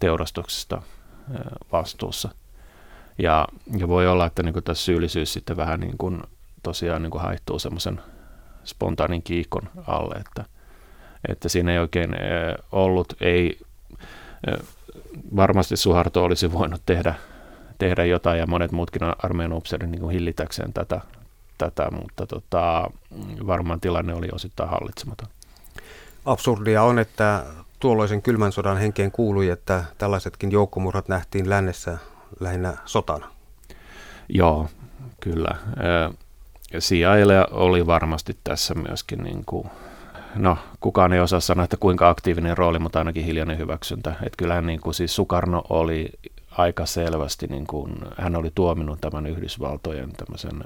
teurastuksesta 0.00 0.82
vastuussa. 1.72 2.28
Ja, 3.18 3.48
ja 3.78 3.88
voi 3.88 4.06
olla, 4.06 4.26
että 4.26 4.42
niin 4.42 4.52
kuin, 4.52 4.64
tässä 4.64 4.84
syyllisyys 4.84 5.32
sitten 5.32 5.56
vähän 5.56 5.80
niin 5.80 5.98
kuin, 5.98 6.22
tosiaan 6.62 7.02
niin 7.02 7.10
kuin 7.10 7.22
haihtuu 7.22 7.58
semmoisen 7.58 8.00
spontaanin 8.64 9.22
kiikon 9.22 9.70
alle, 9.86 10.14
että, 10.14 10.44
että 11.28 11.48
siinä 11.48 11.72
ei 11.72 11.78
oikein 11.78 12.10
ollut, 12.72 13.12
ei 13.20 13.58
varmasti 15.36 15.76
Suharto 15.76 16.24
olisi 16.24 16.52
voinut 16.52 16.82
tehdä 16.86 17.14
tehdä 17.78 18.04
jotain 18.04 18.38
ja 18.38 18.46
monet 18.46 18.72
muutkin 18.72 19.02
armeijan 19.02 19.52
upseerit 19.52 19.90
niin 19.90 20.10
hillitäkseen 20.10 20.72
tätä, 20.72 21.00
tätä 21.58 21.90
mutta 21.90 22.26
tota, 22.26 22.90
varmaan 23.46 23.80
tilanne 23.80 24.14
oli 24.14 24.28
osittain 24.32 24.70
hallitsematon. 24.70 25.28
Absurdia 26.24 26.82
on, 26.82 26.98
että 26.98 27.44
tuolloisen 27.80 28.22
kylmän 28.22 28.52
sodan 28.52 28.76
henkeen 28.76 29.12
kuului, 29.12 29.48
että 29.48 29.84
tällaisetkin 29.98 30.52
joukkomurhat 30.52 31.08
nähtiin 31.08 31.50
lännessä 31.50 31.98
lähinnä 32.40 32.76
sotana. 32.84 33.26
Joo, 34.28 34.68
kyllä. 35.20 35.56
CIA 36.78 37.10
oli 37.50 37.86
varmasti 37.86 38.36
tässä 38.44 38.74
myöskin, 38.74 39.24
niin 39.24 39.42
kuin, 39.46 39.70
no 40.34 40.58
kukaan 40.80 41.12
ei 41.12 41.20
osaa 41.20 41.40
sanoa, 41.40 41.64
että 41.64 41.76
kuinka 41.76 42.08
aktiivinen 42.08 42.58
rooli, 42.58 42.78
mutta 42.78 42.98
ainakin 42.98 43.24
hiljainen 43.24 43.58
hyväksyntä. 43.58 44.10
Että 44.10 44.36
kyllähän 44.36 44.66
niin 44.66 44.80
kuin 44.80 44.94
siis 44.94 45.16
Sukarno 45.16 45.62
oli 45.70 46.08
aika 46.58 46.86
selvästi, 46.86 47.46
niin 47.46 47.66
kuin, 47.66 47.94
hän 48.18 48.36
oli 48.36 48.50
tuominut 48.54 49.00
tämän 49.00 49.26
Yhdysvaltojen 49.26 50.12
tämmöisen 50.12 50.64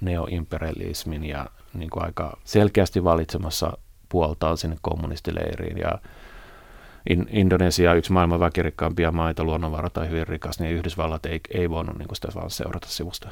neoimperialismin 0.00 1.24
ja 1.24 1.46
niin 1.74 1.90
kuin 1.90 2.04
aika 2.04 2.36
selkeästi 2.44 3.04
valitsemassa 3.04 3.78
puoltaan 4.08 4.58
sinne 4.58 4.76
kommunistileiriin. 4.82 5.78
Ja, 5.78 5.98
in, 7.10 7.26
Indonesia 7.30 7.94
yksi 7.94 8.12
maailman 8.12 8.40
väkirikkaampia 8.40 9.12
maita, 9.12 9.44
luonnonvara 9.44 9.90
tai 9.90 10.08
hyvin 10.08 10.26
rikas, 10.26 10.60
niin 10.60 10.76
Yhdysvallat 10.76 11.26
ei, 11.26 11.40
ei 11.50 11.70
voinut 11.70 11.98
niin 11.98 12.08
sitä 12.12 12.28
vaan 12.34 12.50
seurata 12.50 12.86
sivusta. 12.88 13.28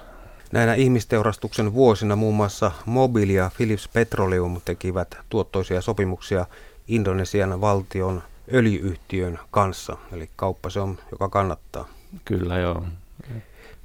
Näinä 0.52 0.74
ihmisteurastuksen 0.74 1.74
vuosina 1.74 2.16
muun 2.16 2.34
muassa 2.34 2.70
Mobil 2.86 3.30
ja 3.30 3.50
Philips 3.56 3.88
Petroleum 3.88 4.60
tekivät 4.64 5.18
tuottoisia 5.28 5.80
sopimuksia 5.80 6.46
Indonesian 6.88 7.60
valtion 7.60 8.22
öljyyhtiön 8.52 9.38
kanssa. 9.50 9.96
Eli 10.12 10.30
kauppa 10.36 10.70
se 10.70 10.80
on, 10.80 10.98
joka 11.10 11.28
kannattaa. 11.28 11.88
Kyllä 12.24 12.58
joo. 12.58 12.84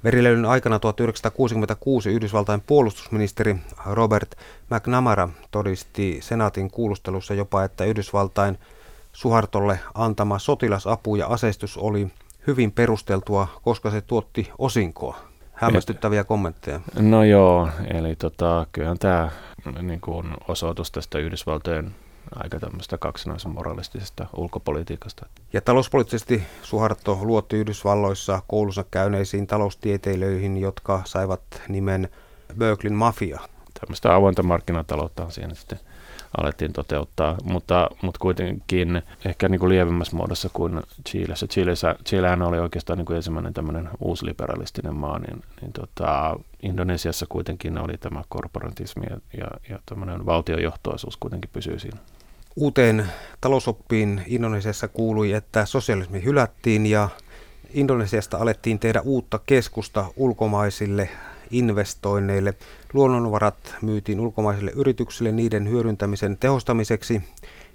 Verilöylyn 0.04 0.44
aikana 0.44 0.78
1966 0.78 2.10
Yhdysvaltain 2.10 2.60
puolustusministeri 2.66 3.56
Robert 3.86 4.34
McNamara 4.70 5.28
todisti 5.50 6.18
senaatin 6.22 6.70
kuulustelussa 6.70 7.34
jopa, 7.34 7.64
että 7.64 7.84
Yhdysvaltain 7.84 8.58
Suhartolle 9.12 9.80
antama 9.94 10.38
sotilasapu 10.38 11.16
ja 11.16 11.26
aseistus 11.26 11.76
oli 11.76 12.08
hyvin 12.46 12.72
perusteltua, 12.72 13.48
koska 13.62 13.90
se 13.90 14.00
tuotti 14.00 14.50
osinkoa. 14.58 15.18
Hämmästyttäviä 15.52 16.24
kommentteja. 16.24 16.80
No 16.98 17.24
joo, 17.24 17.68
eli 17.94 18.16
tota, 18.16 18.66
kyllähän 18.72 18.98
tämä 18.98 19.30
niin 19.82 20.00
kuin 20.00 20.26
osoitus 20.48 20.90
tästä 20.90 21.18
Yhdysvaltojen 21.18 21.94
aika 22.34 22.60
tämmöistä 22.60 22.98
kaksinaisen 22.98 23.50
moralistisesta 23.50 24.26
ulkopolitiikasta. 24.36 25.26
Ja 25.52 25.60
talouspoliittisesti 25.60 26.42
Suharto 26.62 27.18
luotti 27.22 27.56
Yhdysvalloissa 27.56 28.42
koulunsa 28.46 28.84
käyneisiin 28.90 29.46
taloustieteilijöihin, 29.46 30.56
jotka 30.56 31.02
saivat 31.04 31.42
nimen 31.68 32.08
Berklin 32.58 32.94
Mafia. 32.94 33.40
Tämmöistä 33.80 34.14
avointa 34.14 34.42
markkinataloutta 34.42 35.24
on 35.24 35.32
siinä 35.32 35.54
sitten 35.54 35.78
alettiin 36.36 36.72
toteuttaa, 36.72 37.36
mutta, 37.44 37.90
mutta 38.02 38.18
kuitenkin 38.18 39.02
ehkä 39.24 39.48
niin 39.48 39.58
kuin 39.58 39.68
lievemmässä 39.68 40.16
muodossa 40.16 40.50
kuin 40.52 40.80
Chiilessä. 41.08 41.46
Chiilessä 41.46 41.96
Chilehän 42.04 42.42
oli 42.42 42.58
oikeastaan 42.58 42.98
niin 42.98 43.06
kuin 43.06 43.16
ensimmäinen 43.16 43.54
tämmöinen 43.54 43.88
uusliberalistinen 44.00 44.94
maa, 44.94 45.18
niin, 45.18 45.42
niin 45.60 45.72
tota, 45.72 46.36
Indonesiassa 46.62 47.26
kuitenkin 47.28 47.78
oli 47.78 47.98
tämä 48.00 48.22
korporatismi 48.28 49.06
ja, 49.10 49.16
ja, 49.38 49.46
ja 49.68 49.78
tämmöinen 49.86 50.26
valtiojohtoisuus 50.26 51.16
kuitenkin 51.16 51.50
pysyy 51.52 51.78
siinä. 51.78 51.98
Uuteen 52.56 53.08
talousoppiin 53.40 54.22
Indonesiassa 54.26 54.88
kuului, 54.88 55.32
että 55.32 55.66
sosialismi 55.66 56.24
hylättiin 56.24 56.86
ja 56.86 57.08
Indonesiasta 57.74 58.38
alettiin 58.38 58.78
tehdä 58.78 59.00
uutta 59.00 59.40
keskusta 59.46 60.04
ulkomaisille 60.16 61.08
investoinneille. 61.50 62.54
Luonnonvarat 62.92 63.74
myytiin 63.82 64.20
ulkomaisille 64.20 64.72
yrityksille 64.74 65.32
niiden 65.32 65.68
hyödyntämisen 65.68 66.36
tehostamiseksi 66.36 67.22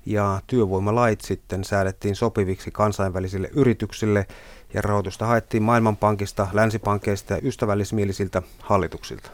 ja 0.05 0.41
työvoimalait 0.47 1.21
sitten 1.21 1.63
säädettiin 1.63 2.15
sopiviksi 2.15 2.71
kansainvälisille 2.71 3.49
yrityksille 3.53 4.27
ja 4.73 4.81
rahoitusta 4.81 5.25
haettiin 5.25 5.63
Maailmanpankista, 5.63 6.47
länsipankeista 6.53 7.33
ja 7.33 7.39
ystävällismielisiltä 7.43 8.41
hallituksilta. 8.59 9.29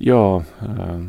Joo, 0.00 0.42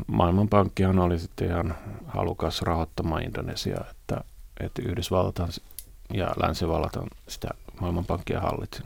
Maailmanpankkihan 0.08 1.00
oli 1.00 1.20
sitten 1.20 1.48
ihan 1.48 1.76
halukas 2.08 2.62
rahoittamaan 2.62 3.24
Indonesiaa, 3.24 3.86
että, 3.92 4.24
että 4.60 4.82
Yhdysvallat 4.86 5.40
ja 6.14 6.34
länsivallat 6.44 6.98
sitä 7.28 7.50
Maailmanpankkia 7.82 8.42
hallitsi. 8.42 8.84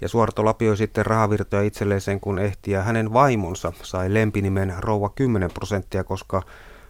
Ja 0.00 0.08
Suorto 0.08 0.44
lapioi 0.44 0.76
sitten 0.76 1.06
rahavirtoja 1.06 1.62
itselleen 1.62 2.00
sen, 2.00 2.20
kun 2.20 2.38
ehti, 2.38 2.70
ja 2.70 2.82
hänen 2.82 3.12
vaimonsa 3.12 3.72
sai 3.82 4.14
lempinimen 4.14 4.74
Rouva 4.78 5.08
10 5.08 5.50
prosenttia, 5.54 6.04
koska 6.04 6.42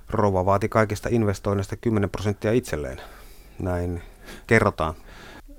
Rouva 0.08 0.44
vaati 0.44 0.68
kaikista 0.68 1.08
investoinneista 1.12 1.76
10 1.76 2.10
prosenttia 2.10 2.52
itselleen. 2.52 3.00
Näin 3.58 4.02
kerrotaan. 4.46 4.94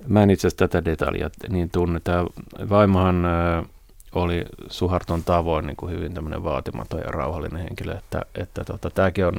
Mä 0.08 0.22
en 0.22 0.30
itse 0.30 0.46
asiassa 0.46 0.68
tätä 0.68 0.84
detaljia 0.84 1.30
niin 1.48 1.70
tunne. 1.70 2.00
Tämä 2.00 2.26
vaimohan 2.68 3.24
oli 4.12 4.44
Suharton 4.70 5.24
tavoin 5.24 5.66
niin 5.66 5.76
kuin 5.76 5.92
hyvin 5.92 6.14
tämmöinen 6.14 6.44
vaatimaton 6.44 7.00
ja 7.00 7.10
rauhallinen 7.10 7.62
henkilö, 7.62 7.98
että, 7.98 8.22
että 8.34 8.64
tota, 8.64 8.90
tämäkin 8.90 9.26
on, 9.26 9.36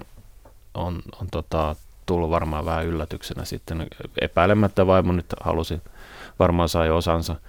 on, 0.73 1.01
on 1.21 1.27
tota, 1.31 1.75
tullut 2.05 2.29
varmaan 2.29 2.65
vähän 2.65 2.85
yllätyksenä 2.85 3.45
sitten. 3.45 3.87
Epäilemättä 4.21 4.87
vaimo 4.87 5.13
nyt 5.13 5.33
halusi, 5.43 5.81
varmaan 6.39 6.69
sai 6.69 6.89
osansa– 6.89 7.35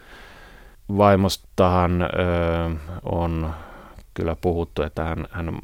vaimostahan 0.89 2.03
ö, 2.03 2.07
on 3.03 3.55
kyllä 4.15 4.37
puhuttu, 4.41 4.83
että 4.83 5.05
hän, 5.05 5.27
hän 5.31 5.59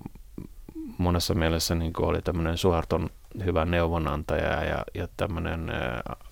monessa 0.98 1.34
mielessä 1.34 1.74
niin 1.74 1.92
kuin 1.92 2.08
oli 2.08 2.22
tämmöinen 2.22 2.58
Suharton 2.58 3.10
hyvä 3.44 3.64
neuvonantaja 3.64 4.64
ja, 4.64 4.84
ja 4.94 5.08
tämmöinen 5.16 5.72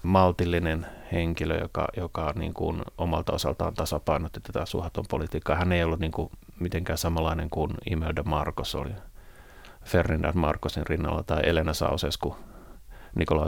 maltillinen 0.03 0.87
henkilö, 1.13 1.59
joka, 1.59 1.89
joka 1.97 2.33
niin 2.37 2.55
kuin 2.55 2.83
omalta 2.99 3.33
osaltaan 3.33 3.75
tasapainotti 3.75 4.41
tätä 4.41 4.67
Suharton 4.67 5.05
politiikkaa. 5.11 5.57
Hän 5.57 5.73
ei 5.73 5.85
ollut 5.85 6.01
niin 6.01 6.13
kuin 6.13 6.31
mitenkään 6.61 6.99
samanlainen 6.99 7.51
kuin 7.51 7.71
Imelda 7.91 8.23
Marcos 8.23 8.75
oli 8.75 8.93
Ferdinand 9.85 10.35
Marcosin 10.35 10.87
rinnalla 10.87 11.23
tai 11.23 11.41
Elena 11.43 11.75
Sausesku 11.75 12.37
Nikolai 13.15 13.47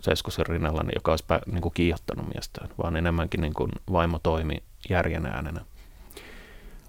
Seskusen 0.00 0.46
rinnalla, 0.46 0.84
joka 0.94 1.12
olisi 1.12 1.24
niin 1.46 1.62
kuin 1.62 1.74
kiihottanut 1.74 2.28
miestään, 2.34 2.68
vaan 2.82 2.96
enemmänkin 2.96 3.40
niin 3.40 3.54
kuin 3.54 3.70
vaimo 3.92 4.18
toimi 4.22 4.62
järjen 4.88 5.26
äänenä. 5.26 5.60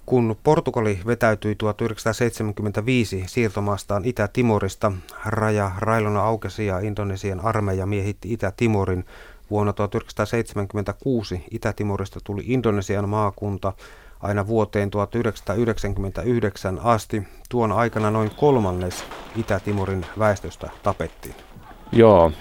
Kun 0.05 0.35
Portugali 0.43 0.99
vetäytyi 1.05 1.55
1975 1.55 3.23
siirtomaastaan 3.27 4.05
Itä-Timorista, 4.05 4.91
raja 5.25 5.71
Railona 5.77 6.23
aukesi 6.23 6.65
ja 6.65 6.79
Indonesian 6.79 7.39
armeija 7.39 7.85
miehitti 7.85 8.33
Itä-Timorin. 8.33 9.05
Vuonna 9.49 9.73
1976 9.73 11.43
Itä-Timorista 11.51 12.19
tuli 12.23 12.43
Indonesian 12.45 13.09
maakunta 13.09 13.73
aina 14.19 14.47
vuoteen 14.47 14.91
1999 14.91 16.79
asti. 16.83 17.23
Tuon 17.49 17.71
aikana 17.71 18.11
noin 18.11 18.31
kolmannes 18.37 19.03
Itä-Timorin 19.35 20.05
väestöstä 20.19 20.69
tapettiin. 20.83 21.35
Joo, 21.91 22.31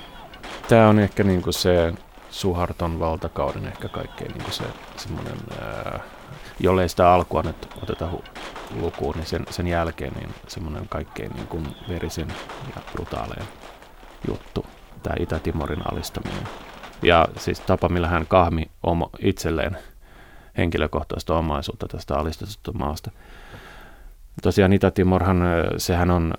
tämä 0.68 0.88
on 0.88 0.98
ehkä 0.98 1.24
niinku 1.24 1.52
se 1.52 1.92
Suharton 2.30 2.98
valtakauden 2.98 3.66
ehkä 3.66 3.88
kaikkein 3.88 4.32
niin 4.32 4.52
se 4.52 4.64
semmoinen, 4.96 5.36
jollei 6.60 6.88
sitä 6.88 7.12
alkua 7.12 7.42
nyt 7.42 7.68
oteta 7.82 8.08
hu- 8.12 8.40
lukuun, 8.80 9.14
niin 9.14 9.26
sen, 9.26 9.44
sen 9.50 9.66
jälkeen 9.66 10.12
niin 10.12 10.34
semmoinen 10.48 10.88
kaikkein 10.88 11.32
niin 11.32 11.46
kuin 11.46 11.66
verisin 11.88 12.28
ja 12.76 12.82
brutaalein 12.92 13.46
juttu, 14.28 14.66
tämä 15.02 15.16
Itä-Timorin 15.18 15.92
alistaminen. 15.92 16.48
Ja 17.02 17.28
siis 17.38 17.60
tapa, 17.60 17.88
millä 17.88 18.08
hän 18.08 18.26
kahmi 18.26 18.70
oma, 18.82 19.10
itselleen 19.18 19.78
henkilökohtaista 20.58 21.38
omaisuutta 21.38 21.88
tästä 21.88 22.16
alistetusta 22.16 22.72
maasta. 22.72 23.10
Tosiaan 24.42 24.72
Itä-Timorhan, 24.72 25.42
sehän 25.76 26.10
on 26.10 26.34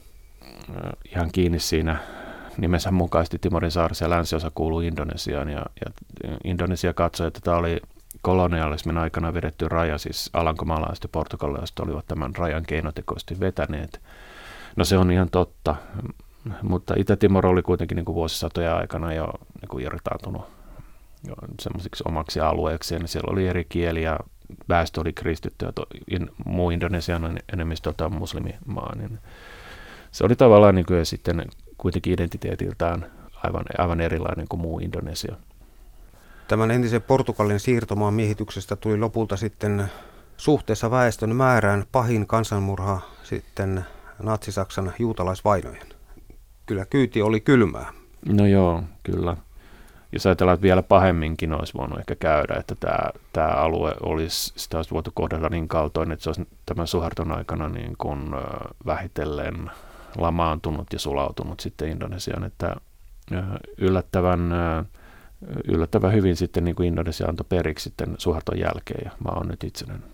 ihan 1.12 1.30
kiinni 1.32 1.60
siinä 1.60 1.98
nimensä 2.58 2.92
mukaisesti 2.92 3.40
Timorin 3.40 3.72
saaressa 3.72 4.06
ja 4.06 4.10
länsiosa 4.10 4.52
kuuluu 4.56 4.80
Indonesiaan 4.80 5.50
ja, 5.50 5.66
ja 5.86 5.92
Indonesia 6.44 6.94
katsoi, 6.94 7.28
että 7.28 7.40
tämä 7.44 7.58
oli 7.58 7.82
kolonialismin 8.24 8.98
aikana 8.98 9.34
vedetty 9.34 9.68
raja, 9.68 9.98
siis 9.98 10.30
alankomaalaiset 10.34 11.04
ja 11.04 11.10
portugalilaiset 11.12 11.80
olivat 11.80 12.08
tämän 12.08 12.36
rajan 12.36 12.64
keinotekoisesti 12.64 13.40
vetäneet. 13.40 14.02
No 14.76 14.86
se 14.86 14.98
on 14.98 15.12
ihan 15.12 15.30
totta, 15.30 15.76
mutta 16.62 16.94
Itä-Timor 16.98 17.46
oli 17.46 17.62
kuitenkin 17.62 17.96
niin 17.96 18.06
kuin 18.06 18.16
vuosisatoja 18.16 18.76
aikana 18.76 19.14
jo 19.14 19.28
niin 19.62 19.70
kuin 19.70 19.86
irtaantunut 19.86 20.46
semmoisiksi 21.62 22.04
omaksi 22.08 22.40
alueeksi, 22.40 23.00
niin 23.00 23.08
siellä 23.08 23.32
oli 23.32 23.48
eri 23.48 23.66
kieli 23.70 24.04
ja 24.04 24.20
väestö 24.70 25.02
oli 25.02 25.14
kristitty 25.14 25.66
ja 25.66 25.72
to, 25.72 25.86
in, 26.08 26.30
muu 26.46 26.70
Indonesian 26.70 27.40
enemmistöltä 27.54 28.10
muslimimaa, 28.10 28.96
niin 28.96 29.20
se 30.12 30.24
oli 30.24 30.36
tavallaan 30.36 30.76
niin 30.76 30.86
kuin 30.86 31.06
sitten 31.06 31.46
kuitenkin 31.78 32.14
identiteetiltään 32.14 33.12
aivan, 33.44 33.66
aivan 33.78 34.02
erilainen 34.02 34.48
kuin 34.50 34.60
muu 34.60 34.80
Indonesia. 34.80 35.36
Tämän 36.48 36.72
entisen 36.72 37.02
Portugalin 37.02 37.60
siirtomaan 37.60 38.14
miehityksestä 38.14 38.76
tuli 38.76 38.98
lopulta 38.98 39.38
sitten 39.38 39.86
suhteessa 40.38 40.92
väestön 40.92 41.36
määrään 41.36 41.84
pahin 41.92 42.28
kansanmurha 42.28 43.02
sitten 43.24 43.86
Natsi-Saksan 44.24 44.94
juutalaisvainojen. 45.00 45.88
Kyllä 46.66 46.86
kyyti 46.86 47.22
oli 47.22 47.42
kylmää. 47.42 47.94
No 48.26 48.46
joo, 48.46 48.84
kyllä. 49.04 49.38
Jos 50.12 50.26
ajatellaan, 50.26 50.54
että 50.54 50.64
vielä 50.64 50.84
pahemminkin 50.84 51.54
olisi 51.54 51.74
voinut 51.74 52.00
ehkä 52.00 52.16
käydä, 52.16 52.56
että 52.60 52.76
tämä, 52.80 53.10
tämä 53.34 53.48
alue 53.48 53.94
olisi, 54.04 54.54
sitä 54.56 54.78
olisi 54.78 54.92
voitu 54.92 55.12
kohdella 55.14 55.50
niin 55.50 55.68
kaltoin, 55.68 56.12
että 56.12 56.24
se 56.24 56.30
olisi 56.30 56.48
tämän 56.66 56.88
Suharton 56.88 57.32
aikana 57.32 57.70
niin 57.70 57.96
kuin 57.98 58.20
vähitellen 58.86 59.72
lamaantunut 60.18 60.94
ja 60.94 61.00
sulautunut 61.00 61.60
sitten 61.60 61.90
Indonesiaan, 61.90 62.44
että 62.44 62.76
yllättävän, 63.78 64.52
yllättävän 65.68 66.14
hyvin 66.14 66.36
sitten 66.36 66.64
niin 66.64 66.76
kuin 66.76 66.88
Indonesia 66.88 67.28
antoi 67.28 67.46
periksi 67.50 67.84
sitten 67.84 68.16
Suharton 68.18 68.60
jälkeen 68.60 69.02
ja 69.06 69.12
mä 69.24 69.32
oon 69.36 69.48
nyt 69.48 69.64
itsenäinen. 69.64 70.14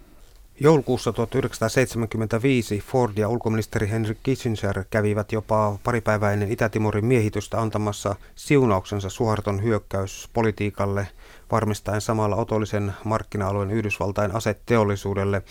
Joulukuussa 0.61 1.13
1975 1.13 2.83
Ford 2.87 3.17
ja 3.17 3.29
ulkoministeri 3.29 3.89
Henry 3.89 4.17
Kissinger 4.23 4.83
kävivät 4.89 5.31
jopa 5.31 5.77
pari 5.83 6.01
päivää 6.01 6.33
ennen 6.33 6.51
Itä-Timorin 6.51 7.05
miehitystä 7.05 7.61
antamassa 7.61 8.15
siunauksensa 8.35 9.09
Suharton 9.09 9.63
hyökkäyspolitiikalle, 9.63 11.07
varmistaen 11.51 12.01
samalla 12.01 12.35
otollisen 12.35 12.93
markkina-alueen 13.03 13.71
Yhdysvaltain 13.71 14.35
aseteollisuudelle. 14.35 15.41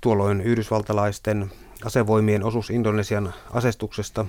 Tuolloin 0.00 0.40
yhdysvaltalaisten 0.40 1.50
asevoimien 1.84 2.44
osuus 2.44 2.70
Indonesian 2.70 3.34
asestuksesta 3.52 4.26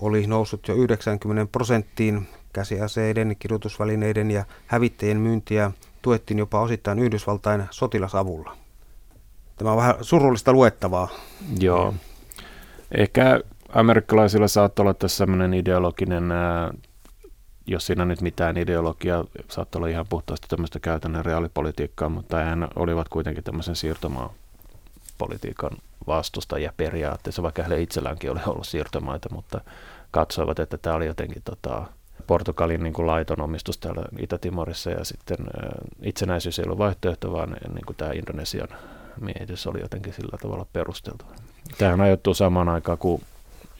oli 0.00 0.26
noussut 0.26 0.68
jo 0.68 0.74
90 0.74 1.52
prosenttiin. 1.52 2.28
Käsiaseiden, 2.52 3.36
kirjoitusvälineiden 3.38 4.30
ja 4.30 4.44
hävittäjien 4.66 5.16
myyntiä 5.16 5.70
tuettiin 6.02 6.38
jopa 6.38 6.60
osittain 6.60 6.98
Yhdysvaltain 6.98 7.64
sotilasavulla. 7.70 8.56
Tämä 9.56 9.70
on 9.70 9.76
vähän 9.76 9.94
surullista 10.00 10.52
luettavaa. 10.52 11.08
Joo. 11.60 11.94
Ehkä 12.96 13.40
amerikkalaisilla 13.68 14.48
saattaa 14.48 14.82
olla 14.82 14.94
tässä 14.94 15.16
sellainen 15.16 15.54
ideologinen, 15.54 16.24
jos 17.66 17.86
siinä 17.86 18.04
nyt 18.04 18.20
mitään 18.20 18.56
ideologiaa, 18.56 19.24
saattaa 19.48 19.78
olla 19.78 19.88
ihan 19.88 20.06
puhtaasti 20.08 20.48
tämmöistä 20.48 20.80
käytännön 20.80 21.24
reaalipolitiikkaa, 21.24 22.08
mutta 22.08 22.36
hän 22.36 22.68
olivat 22.76 23.08
kuitenkin 23.08 23.44
tämmöisen 23.44 23.76
siirtomaan 23.76 24.30
politiikan 25.18 25.70
vastustajia 26.06 26.72
periaatteessa, 26.76 27.42
vaikka 27.42 27.62
heille 27.62 27.82
itselläänkin 27.82 28.30
oli 28.30 28.40
ollut 28.46 28.66
siirtomaita, 28.66 29.28
mutta 29.32 29.60
katsoivat, 30.10 30.58
että 30.58 30.78
tämä 30.78 30.96
oli 30.96 31.06
jotenkin 31.06 31.42
tota, 31.44 31.86
Portugalin 32.26 32.82
niin 32.82 32.92
kuin 32.92 33.06
laiton 33.06 33.40
omistus 33.40 33.78
täällä 33.78 34.04
Itä-Timorissa 34.18 34.90
ja 34.90 35.04
sitten 35.04 35.36
itsenäisyys 36.02 36.58
ei 36.58 36.64
ollut 36.64 36.78
vaihtoehto, 36.78 37.32
vaan 37.32 37.56
niin 37.74 37.86
kuin 37.86 37.96
tämä 37.96 38.12
Indonesian 38.12 38.68
miehitys 39.20 39.66
oli 39.66 39.80
jotenkin 39.80 40.12
sillä 40.12 40.38
tavalla 40.42 40.66
perusteltu. 40.72 41.24
Tähän 41.78 42.00
ajoittuu 42.00 42.34
samaan 42.34 42.68
aikaan, 42.68 42.98
kun 42.98 43.20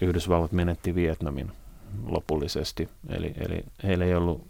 Yhdysvallat 0.01 0.53
menetti 0.53 0.95
Vietnamin 0.95 1.53
lopullisesti. 2.07 2.89
Eli, 3.09 3.35
eli 3.39 3.65
heillä 3.83 4.05
ei 4.05 4.15
ollut 4.15 4.47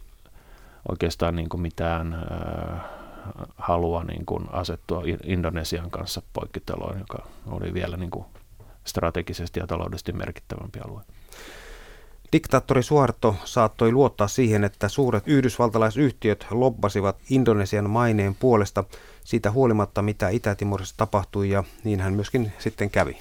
oikeastaan 0.89 1.37
niin 1.37 1.49
kuin 1.49 1.61
mitään 1.61 2.15
äh, 2.15 2.81
halua 3.57 4.05
niin 4.05 4.27
kuin 4.27 4.45
asettua 4.53 5.03
Indonesian 5.25 5.91
kanssa 5.91 6.23
poikkiteloon, 6.33 6.99
joka 6.99 7.27
oli 7.47 7.75
vielä 7.75 7.97
niin 7.97 8.11
kuin 8.11 8.25
strategisesti 8.85 9.61
ja 9.61 9.67
taloudellisesti 9.67 10.13
merkittävämpi 10.13 10.79
alue. 10.85 11.03
Diktaattori 12.33 12.83
Suarto 12.83 13.37
saattoi 13.45 13.93
luottaa 13.93 14.29
siihen, 14.29 14.65
että 14.65 14.89
suuret 14.89 15.29
yhdysvaltalaisyhtiöt 15.29 16.47
lobbasivat 16.51 17.17
Indonesian 17.31 17.91
maineen 17.91 18.35
puolesta 18.35 18.85
siitä 19.25 19.51
huolimatta, 19.51 20.03
mitä 20.03 20.29
Itä-Timorissa 20.29 20.95
tapahtui, 20.97 21.51
ja 21.51 21.65
niin 21.85 22.01
hän 22.01 22.15
myöskin 22.15 22.53
sitten 22.59 22.91
kävi. 22.91 23.19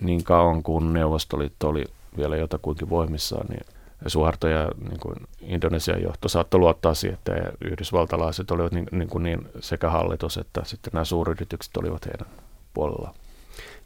Niin 0.00 0.24
kauan 0.24 0.62
kuin 0.62 0.92
Neuvostoliitto 0.92 1.68
oli 1.68 1.84
vielä 2.16 2.36
jotakuinkin 2.36 2.90
voimissaan, 2.90 3.46
niin 3.46 3.66
Suharto 4.06 4.48
ja 4.48 4.70
niin 4.88 5.00
kuin 5.00 5.16
Indonesian 5.40 6.02
johto 6.02 6.28
saattoi 6.28 6.60
luottaa 6.60 6.94
siihen, 6.94 7.18
että 7.18 7.52
yhdysvaltalaiset 7.64 8.50
olivat 8.50 8.72
niin, 8.72 8.86
niin, 8.92 9.08
kuin 9.08 9.22
niin 9.22 9.48
sekä 9.60 9.90
hallitus 9.90 10.36
että 10.36 10.60
sitten 10.64 10.90
nämä 10.92 11.04
suuryritykset 11.04 11.76
olivat 11.76 12.06
heidän 12.06 12.26
puolellaan 12.74 13.14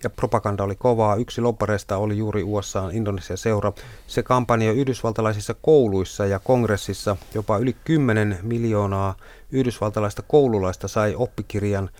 ja 0.02 0.10
propaganda 0.10 0.64
oli 0.64 0.74
kovaa. 0.74 1.16
Yksi 1.16 1.40
loppareista 1.40 1.96
oli 1.96 2.18
juuri 2.18 2.42
USA 2.42 2.90
Indonesia 2.92 3.36
seura. 3.36 3.72
Se 4.06 4.22
kampanja 4.22 4.72
yhdysvaltalaisissa 4.72 5.54
kouluissa 5.54 6.26
ja 6.26 6.38
kongressissa 6.38 7.16
jopa 7.34 7.58
yli 7.58 7.76
10 7.84 8.38
miljoonaa 8.42 9.14
yhdysvaltalaista 9.52 10.22
koululaista 10.22 10.88
sai 10.88 11.14
oppikirjan 11.14 11.90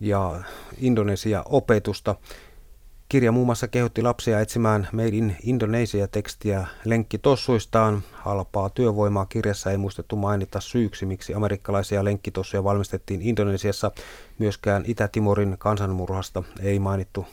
ja 0.00 0.42
Indonesia 0.78 1.42
opetusta. 1.46 2.14
Kirja 3.14 3.32
muun 3.32 3.46
muassa 3.46 3.68
kehotti 3.68 4.02
lapsia 4.02 4.40
etsimään 4.40 4.88
Made 4.92 5.08
in 5.08 5.36
Indonesia-tekstiä 5.42 6.66
lenkkitossuistaan. 6.84 8.02
Halpaa 8.12 8.70
työvoimaa 8.70 9.26
kirjassa 9.26 9.70
ei 9.70 9.76
muistettu 9.76 10.16
mainita 10.16 10.60
syyksi, 10.60 11.06
miksi 11.06 11.34
amerikkalaisia 11.34 12.04
lenkkitossuja 12.04 12.64
valmistettiin 12.64 13.22
Indonesiassa. 13.22 13.90
Myöskään 14.38 14.84
Itä-Timorin 14.86 15.56
kansanmurhasta 15.58 16.42
ei 16.60 16.78
mainittu 16.78 17.26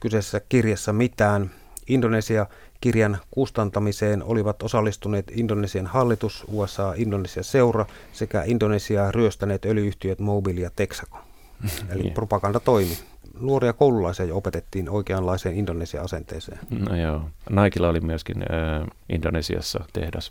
kyseisessä 0.00 0.40
kirjassa 0.48 0.92
mitään. 0.92 1.50
Indonesia-kirjan 1.86 3.18
kustantamiseen 3.30 4.22
olivat 4.22 4.62
osallistuneet 4.62 5.32
Indonesian 5.34 5.86
hallitus, 5.86 6.44
USA 6.52 6.94
Indonesia 6.96 7.42
seura 7.42 7.86
sekä 8.12 8.42
Indonesiaa 8.42 9.12
ryöstäneet 9.12 9.64
öljyyhtiöt 9.64 10.18
Mobil 10.18 10.58
ja 10.58 10.70
Texaco. 10.76 11.18
Eli 11.92 12.10
propaganda 12.10 12.60
toimi 12.60 12.98
nuoria 13.40 13.72
koululaisia 13.72 14.26
jo 14.26 14.36
opetettiin 14.36 14.90
oikeanlaiseen 14.90 15.56
Indonesian 15.56 16.04
asenteeseen. 16.04 16.58
No 16.70 16.96
joo. 16.96 17.30
Naikilla 17.50 17.88
oli 17.88 18.00
myöskin 18.00 18.42
äh, 18.42 18.86
Indonesiassa 19.08 19.84
tehdas. 19.92 20.30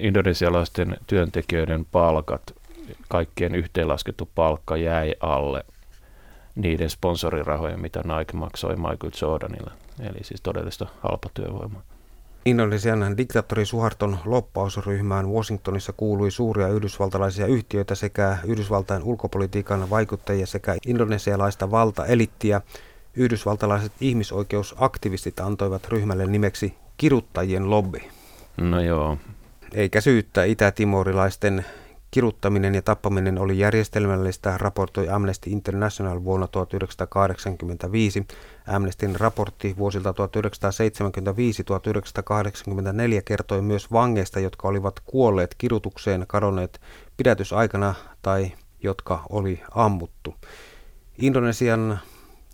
Indonesialaisten 0.00 0.96
työntekijöiden 1.06 1.84
palkat, 1.84 2.42
kaikkien 3.08 3.54
yhteenlaskettu 3.54 4.28
palkka 4.34 4.76
jäi 4.76 5.14
alle 5.20 5.64
niiden 6.54 6.90
sponsorirahoja, 6.90 7.76
mitä 7.76 8.00
Nike 8.00 8.32
maksoi 8.32 8.76
Michael 8.76 9.12
Jordanille. 9.22 9.70
Eli 10.00 10.24
siis 10.24 10.40
todellista 10.40 10.86
halpatyövoimaa. 11.00 11.82
Indonesian 12.46 13.16
diktaattori 13.16 13.66
Suharton 13.66 14.18
loppausryhmään 14.24 15.30
Washingtonissa 15.30 15.92
kuului 15.92 16.30
suuria 16.30 16.68
yhdysvaltalaisia 16.68 17.46
yhtiöitä 17.46 17.94
sekä 17.94 18.38
Yhdysvaltain 18.44 19.02
ulkopolitiikan 19.02 19.90
vaikuttajia 19.90 20.46
sekä 20.46 20.76
indonesialaista 20.86 21.70
valtaelittiä. 21.70 22.60
Yhdysvaltalaiset 23.16 23.92
ihmisoikeusaktivistit 24.00 25.40
antoivat 25.40 25.88
ryhmälle 25.88 26.26
nimeksi 26.26 26.74
kiruttajien 26.96 27.70
lobby. 27.70 27.98
No 28.56 28.80
joo. 28.80 29.18
Eikä 29.74 30.00
syyttä 30.00 30.44
itä-timorilaisten 30.44 31.64
Kiruttaminen 32.14 32.74
ja 32.74 32.82
tappaminen 32.82 33.38
oli 33.38 33.58
järjestelmällistä, 33.58 34.58
raportoi 34.58 35.08
Amnesty 35.08 35.50
International 35.50 36.24
vuonna 36.24 36.46
1985. 36.46 38.26
Amnestyn 38.66 39.16
raportti 39.20 39.74
vuosilta 39.78 40.10
1975-1984 40.10 40.14
kertoi 43.24 43.62
myös 43.62 43.92
vangeista, 43.92 44.40
jotka 44.40 44.68
olivat 44.68 45.00
kuolleet 45.04 45.54
kidutukseen 45.58 46.24
kadonneet 46.28 46.80
pidätysaikana 47.16 47.94
tai 48.22 48.52
jotka 48.82 49.22
oli 49.28 49.62
ammuttu. 49.74 50.34
Indonesian 51.18 51.98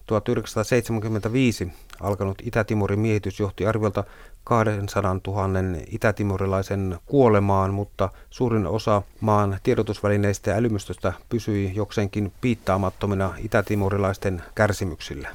1975 0.07 1.73
alkanut 2.01 2.42
Itä-Timorin 2.42 2.99
miehitys 2.99 3.40
johti 3.40 3.66
arviolta 3.66 4.05
200 4.44 5.16
000 5.27 5.49
itätimorilaisen 5.90 6.99
kuolemaan, 7.07 7.75
mutta 7.75 8.09
suurin 8.31 8.66
osa 8.66 9.03
maan 9.20 9.59
tiedotusvälineistä 9.62 10.51
ja 10.51 10.57
älymystöstä 10.57 11.12
pysyi 11.29 11.73
jokseenkin 11.75 12.33
piittaamattomina 12.40 13.35
itätimorilaisten 13.38 14.42
kärsimyksillä. 14.55 15.29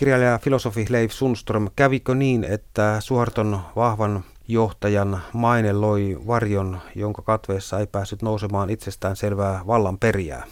Kirjailija 0.00 0.38
filosofi 0.38 0.86
Leif 0.88 1.12
Sundström, 1.12 1.68
kävikö 1.76 2.14
niin, 2.14 2.44
että 2.44 2.96
Suharton 3.00 3.60
vahvan 3.76 4.24
johtajan 4.48 5.20
maine 5.32 5.72
loi 5.72 6.18
varjon, 6.26 6.80
jonka 6.94 7.22
katveessa 7.22 7.78
ei 7.78 7.86
päässyt 7.86 8.22
nousemaan 8.22 8.70
itsestään 8.70 9.16
selvää 9.16 9.60
vallan 9.66 9.98
periää? 9.98 10.44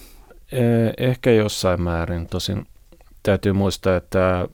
Ehkä 0.99 1.31
jossain 1.31 1.83
määrin. 1.83 2.27
Tosin 2.27 2.67
täytyy 3.23 3.53
muistaa, 3.53 3.97
että 3.97 4.49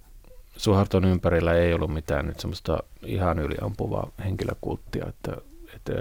Suharton 0.56 1.04
ympärillä 1.04 1.54
ei 1.54 1.74
ollut 1.74 1.94
mitään 1.94 2.26
nyt 2.26 2.40
semmoista 2.40 2.78
ihan 3.02 3.38
yliampuvaa 3.38 4.10
henkilökulttia, 4.24 5.06
että, 5.08 5.36
että 5.74 5.92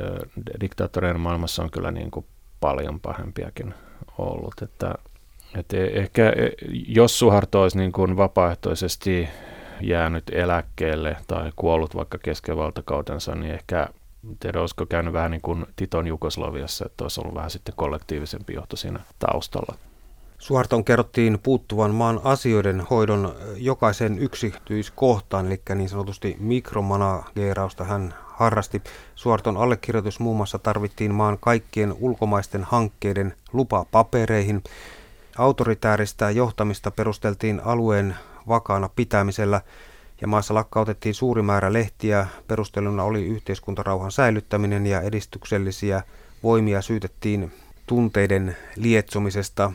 diktaattorien 0.61 1.19
maailmassa 1.19 1.63
on 1.63 1.71
kyllä 1.71 1.91
niin 1.91 2.11
kuin 2.11 2.25
paljon 2.59 2.99
pahempiakin 2.99 3.73
ollut, 4.17 4.61
että, 4.61 4.95
että 5.57 5.77
ehkä 5.77 6.33
jos 6.87 7.19
Suharto 7.19 7.61
olisi 7.61 7.77
niin 7.77 7.91
kuin 7.91 8.17
vapaaehtoisesti 8.17 9.29
jäänyt 9.81 10.23
eläkkeelle 10.31 11.17
tai 11.27 11.51
kuollut 11.55 11.95
vaikka 11.95 12.17
kesken 12.17 12.57
valtakautensa, 12.57 13.35
niin 13.35 13.53
ehkä 13.53 13.87
tiedä, 14.39 14.59
olisiko 14.59 14.85
käynyt 14.85 15.13
vähän 15.13 15.31
niin 15.31 15.41
kuin 15.41 15.65
Titon 15.75 16.07
Jugoslaviassa, 16.07 16.85
että 16.85 17.03
olisi 17.03 17.21
ollut 17.21 17.35
vähän 17.35 17.51
sitten 17.51 17.75
kollektiivisempi 17.77 18.53
johto 18.53 18.75
siinä 18.75 18.99
taustalla. 19.19 19.75
Suharton 20.37 20.83
kerrottiin 20.83 21.39
puuttuvan 21.43 21.91
maan 21.91 22.21
asioiden 22.23 22.81
hoidon 22.81 23.35
jokaisen 23.55 24.19
yksityiskohtaan, 24.19 25.45
eli 25.45 25.61
niin 25.75 25.89
sanotusti 25.89 26.37
mikromanageerausta 26.39 27.83
hän 27.83 28.13
harrasti. 28.27 28.81
Suharton 29.15 29.57
allekirjoitus 29.57 30.19
muun 30.19 30.37
muassa 30.37 30.59
tarvittiin 30.59 31.13
maan 31.13 31.37
kaikkien 31.41 31.95
ulkomaisten 31.99 32.63
hankkeiden 32.63 33.33
lupapapereihin. 33.53 34.63
Autoritääristä 35.37 36.29
johtamista 36.29 36.91
perusteltiin 36.91 37.61
alueen 37.65 38.15
vakaana 38.47 38.89
pitämisellä 38.95 39.61
ja 40.21 40.27
maassa 40.27 40.53
lakkautettiin 40.53 41.15
suuri 41.15 41.41
määrä 41.41 41.73
lehtiä. 41.73 42.27
Perusteluna 42.47 43.03
oli 43.03 43.25
yhteiskuntarauhan 43.25 44.11
säilyttäminen 44.11 44.85
ja 44.85 45.01
edistyksellisiä 45.01 46.03
voimia 46.43 46.81
syytettiin 46.81 47.51
tunteiden 47.87 48.57
lietsomisesta 48.75 49.71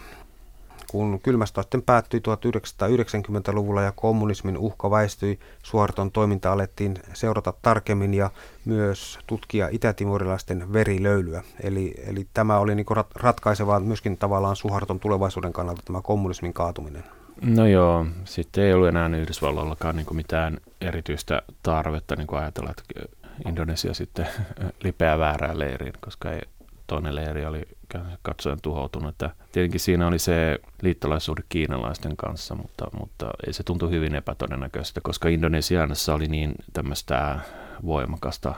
kun 0.91 1.21
kylmästä 1.23 1.63
sitten 1.63 1.83
päättyi 1.83 2.21
1990-luvulla 2.21 3.83
ja 3.83 3.93
kommunismin 3.93 4.59
uhka 4.59 4.91
väistyi, 4.91 5.39
Suharton 5.63 6.13
toiminta 6.13 6.53
alettiin 6.53 6.95
seurata 7.13 7.55
tarkemmin 7.63 8.15
ja 8.15 8.31
myös 8.65 9.19
tutkia 9.27 9.69
itätimorilaisten 9.73 10.73
verilöylyä. 10.73 11.43
Eli, 11.63 11.95
eli 12.07 12.27
tämä 12.35 12.59
oli 12.59 12.75
niin 12.75 12.87
ratkaisevaa 13.15 13.81
myöskin 13.81 14.19
tavallaan 14.19 14.57
Suharton 14.57 15.01
tulevaisuuden 15.01 15.53
kannalta 15.53 15.83
tämä 15.85 16.01
kommunismin 16.03 16.53
kaatuminen. 16.53 17.05
No 17.43 17.67
joo, 17.67 18.07
sitten 18.25 18.65
ei 18.65 18.73
ollut 18.73 18.89
enää 18.89 19.17
Yhdysvalloillakaan 19.17 19.97
niin 19.97 20.07
mitään 20.17 20.59
erityistä 20.81 21.43
tarvetta 21.63 22.17
niin 22.17 22.27
kuin 22.27 22.41
ajatella, 22.41 22.71
että 22.71 23.09
Indonesia 23.49 23.95
sitten 23.95 24.29
lipeää 24.85 25.19
väärään 25.19 25.59
leiriin, 25.59 25.93
koska 26.01 26.33
ei, 26.33 26.41
toinen 26.87 27.15
leiri 27.15 27.47
oli 27.47 27.63
katsoen 28.23 28.59
tuhoutunut. 28.63 29.09
Että 29.09 29.31
tietenkin 29.53 29.81
siinä 29.81 30.07
oli 30.07 30.19
se 30.19 30.59
liittolaisuuden 30.83 31.45
kiinalaisten 31.49 32.17
kanssa, 32.17 32.55
mutta, 32.55 32.87
mutta 33.01 33.31
ei 33.47 33.53
se 33.53 33.63
tuntu 33.63 33.89
hyvin 33.89 34.15
epätodennäköistä, 34.15 35.01
koska 35.01 35.29
Indonesianassa 35.29 36.15
oli 36.15 36.29
niin 36.29 36.55
tämmöistä 36.73 37.39
voimakasta 37.87 38.55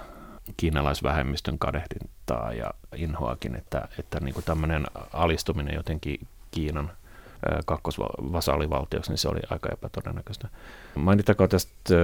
kiinalaisvähemmistön 0.57 1.59
kadehdintaa 1.59 2.53
ja 2.53 2.71
inhoakin, 2.97 3.57
että, 3.57 3.89
että 3.99 4.21
niin 4.21 4.35
kuin 4.35 4.45
tämmöinen 4.45 4.87
alistuminen 5.13 5.75
jotenkin 5.75 6.27
Kiinan 6.51 6.91
kakkosvasaalivaltioksi, 7.67 9.11
niin 9.11 9.19
se 9.19 9.29
oli 9.29 9.41
aika 9.51 9.69
epätodennäköistä. 9.73 10.49
Mainittakoon 10.95 11.49
tästä 11.49 11.95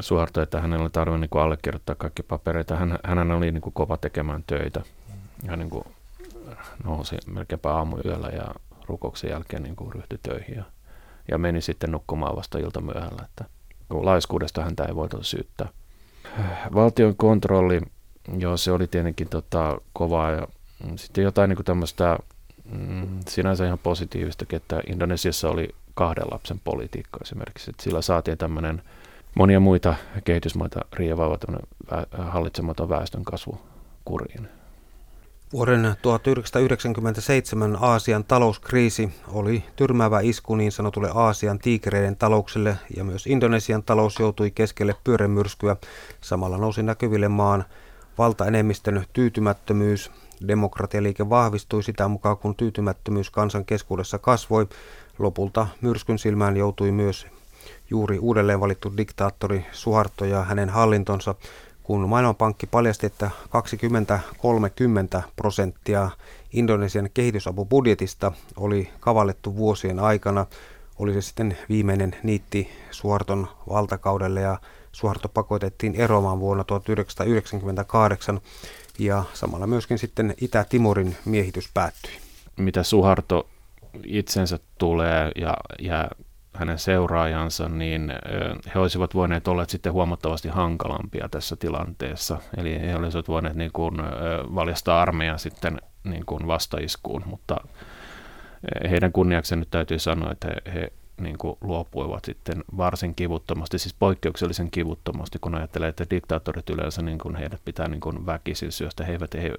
Suharto, 0.00 0.42
että 0.42 0.60
hänellä 0.60 0.82
oli 0.82 0.90
tarve 0.90 1.18
niin 1.18 1.30
allekirjoittaa 1.42 1.94
kaikki 1.94 2.22
papereita. 2.22 2.76
Hän, 2.76 2.98
hän 3.04 3.30
oli 3.30 3.52
niin 3.52 3.60
kuin 3.60 3.72
kova 3.72 3.96
tekemään 3.96 4.44
töitä. 4.46 4.82
Hän 5.48 5.58
niin 5.58 5.70
kuin 5.70 5.84
nousi 6.84 7.16
melkeinpä 7.26 7.72
aamuyöllä 7.72 8.28
ja 8.28 8.54
rukouksen 8.86 9.30
jälkeen 9.30 9.62
niin 9.62 9.76
kuin 9.76 9.92
ryhtyi 9.92 10.18
töihin 10.22 10.56
ja, 10.56 10.64
ja 11.30 11.38
meni 11.38 11.60
sitten 11.60 11.92
nukkumaan 11.92 12.36
vasta 12.36 12.58
iltamyöhällä. 12.58 13.22
Että 13.24 13.44
laiskuudesta 13.90 14.64
häntä 14.64 14.84
ei 14.84 14.94
voitu 14.94 15.22
syyttää. 15.22 15.68
Valtion 16.74 17.16
kontrolli, 17.16 17.80
joo, 18.38 18.56
se 18.56 18.72
oli 18.72 18.86
tietenkin 18.86 19.28
tota, 19.28 19.78
kovaa 19.92 20.30
ja 20.30 20.48
sitten 20.96 21.24
jotain 21.24 21.48
niin 21.48 21.64
tämmöistä 21.64 22.18
mm, 22.64 23.20
sinänsä 23.28 23.66
ihan 23.66 23.78
positiivista, 23.78 24.44
että 24.52 24.80
Indonesiassa 24.86 25.50
oli 25.50 25.68
kahden 25.94 26.24
lapsen 26.30 26.60
politiikka 26.64 27.18
esimerkiksi. 27.22 27.70
Että 27.70 27.82
sillä 27.82 28.02
saatiin 28.02 28.38
tämmöinen 28.38 28.82
monia 29.34 29.60
muita 29.60 29.94
kehitysmaita 30.24 30.80
rievaava 30.92 31.38
hallitsematon 32.18 32.88
väestön 32.88 33.24
kasvu 33.24 33.60
kuriin. 34.04 34.48
Vuoden 35.54 35.96
1997 36.02 37.78
Aasian 37.80 38.24
talouskriisi 38.24 39.10
oli 39.32 39.64
tyrmäävä 39.76 40.20
isku 40.20 40.56
niin 40.56 40.72
sanotulle 40.72 41.10
Aasian 41.14 41.58
tiikereiden 41.58 42.16
talouksille 42.16 42.76
ja 42.96 43.04
myös 43.04 43.26
Indonesian 43.26 43.82
talous 43.82 44.18
joutui 44.18 44.50
keskelle 44.50 44.94
pyörämyrskyä. 45.04 45.76
Samalla 46.20 46.58
nousi 46.58 46.82
näkyville 46.82 47.28
maan 47.28 47.64
valtaenemmistön 48.18 49.04
tyytymättömyys 49.12 50.10
Demokratialiike 50.48 51.28
vahvistui 51.30 51.82
sitä 51.82 52.08
mukaan, 52.08 52.36
kun 52.36 52.54
tyytymättömyys 52.54 53.30
kansan 53.30 53.64
keskuudessa 53.64 54.18
kasvoi. 54.18 54.66
Lopulta 55.18 55.66
myrskyn 55.80 56.18
silmään 56.18 56.56
joutui 56.56 56.92
myös 56.92 57.26
juuri 57.90 58.18
uudelleen 58.18 58.60
valittu 58.60 58.92
diktaattori 58.96 59.66
Suharto 59.72 60.24
ja 60.24 60.42
hänen 60.42 60.68
hallintonsa, 60.68 61.34
kun 61.84 62.08
Maailmanpankki 62.08 62.66
paljasti, 62.66 63.06
että 63.06 63.30
20-30 65.18 65.22
prosenttia 65.36 66.10
Indonesian 66.52 67.08
kehitysapubudjetista 67.14 68.32
oli 68.56 68.90
kavallettu 69.00 69.56
vuosien 69.56 70.00
aikana. 70.00 70.46
Oli 70.98 71.12
se 71.12 71.20
sitten 71.22 71.58
viimeinen 71.68 72.16
niitti 72.22 72.70
Suharton 72.90 73.48
valtakaudelle 73.68 74.40
ja 74.40 74.58
Suharto 74.92 75.28
pakotettiin 75.28 75.94
eroamaan 75.94 76.40
vuonna 76.40 76.64
1998 76.64 78.40
ja 78.98 79.24
samalla 79.32 79.66
myöskin 79.66 79.98
sitten 79.98 80.34
Itä-Timorin 80.40 81.16
miehitys 81.24 81.70
päättyi. 81.74 82.12
Mitä 82.56 82.82
Suharto 82.82 83.48
itsensä 84.04 84.58
tulee 84.78 85.32
ja, 85.36 85.56
ja 85.78 86.10
hänen 86.54 86.78
seuraajansa, 86.78 87.68
niin 87.68 88.12
he 88.74 88.80
olisivat 88.80 89.14
voineet 89.14 89.48
olla 89.48 89.64
sitten 89.64 89.92
huomattavasti 89.92 90.48
hankalampia 90.48 91.28
tässä 91.28 91.56
tilanteessa. 91.56 92.38
Eli 92.56 92.80
he 92.80 92.96
olisivat 92.96 93.28
voineet 93.28 93.56
niin 93.56 93.72
kuin 93.72 93.94
valjastaa 94.54 95.02
armeijan 95.02 95.38
sitten 95.38 95.78
niin 96.04 96.26
kuin 96.26 96.46
vastaiskuun, 96.46 97.22
mutta 97.26 97.56
heidän 98.90 99.12
kunniakseen 99.12 99.58
nyt 99.58 99.70
täytyy 99.70 99.98
sanoa, 99.98 100.32
että 100.32 100.48
he, 100.48 100.72
he 100.74 100.92
niin 101.20 101.38
kuin 101.38 101.58
luopuivat 101.60 102.24
sitten 102.24 102.64
varsin 102.76 103.14
kivuttomasti, 103.14 103.78
siis 103.78 103.94
poikkeuksellisen 103.98 104.70
kivuttomasti, 104.70 105.38
kun 105.38 105.54
ajattelee, 105.54 105.88
että 105.88 106.06
diktaattorit 106.10 106.70
yleensä 106.70 107.02
niin 107.02 107.18
kuin 107.18 107.36
heidät 107.36 107.60
pitää 107.64 107.88
niin 107.88 108.00
kuin 108.00 108.26
väkisin 108.26 108.72
syöstä. 108.72 109.04
He, 109.04 109.12
eivät, 109.12 109.34
he 109.34 109.52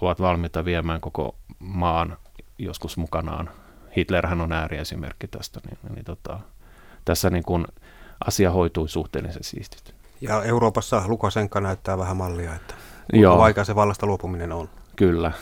ovat 0.00 0.20
valmiita 0.20 0.64
viemään 0.64 1.00
koko 1.00 1.34
maan 1.58 2.16
joskus 2.58 2.96
mukanaan. 2.96 3.50
Hitlerhän 3.98 4.40
on 4.40 4.52
ääriesimerkki 4.52 5.28
tästä. 5.28 5.60
Niin, 5.66 5.94
niin 5.94 6.04
tota, 6.04 6.40
tässä 7.04 7.30
niin 7.30 7.44
kuin 7.44 7.66
asia 8.26 8.50
hoitui 8.50 8.88
suhteellisen 8.88 9.44
siististi. 9.44 9.92
Ja 10.20 10.42
Euroopassa 10.42 11.02
Lukasenka 11.06 11.60
näyttää 11.60 11.98
vähän 11.98 12.16
mallia, 12.16 12.54
että 12.54 12.74
Joo. 13.12 13.38
vaikka 13.38 13.64
se 13.64 13.74
vallasta 13.74 14.06
luopuminen 14.06 14.52
on. 14.52 14.68
Kyllä, 14.96 15.32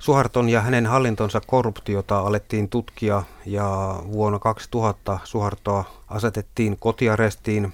Suharton 0.00 0.48
ja 0.48 0.60
hänen 0.60 0.86
hallintonsa 0.86 1.40
korruptiota 1.46 2.18
alettiin 2.18 2.68
tutkia 2.68 3.22
ja 3.46 3.98
vuonna 4.12 4.38
2000 4.38 5.18
Suhartoa 5.24 5.84
asetettiin 6.08 6.76
kotiarestiin. 6.80 7.72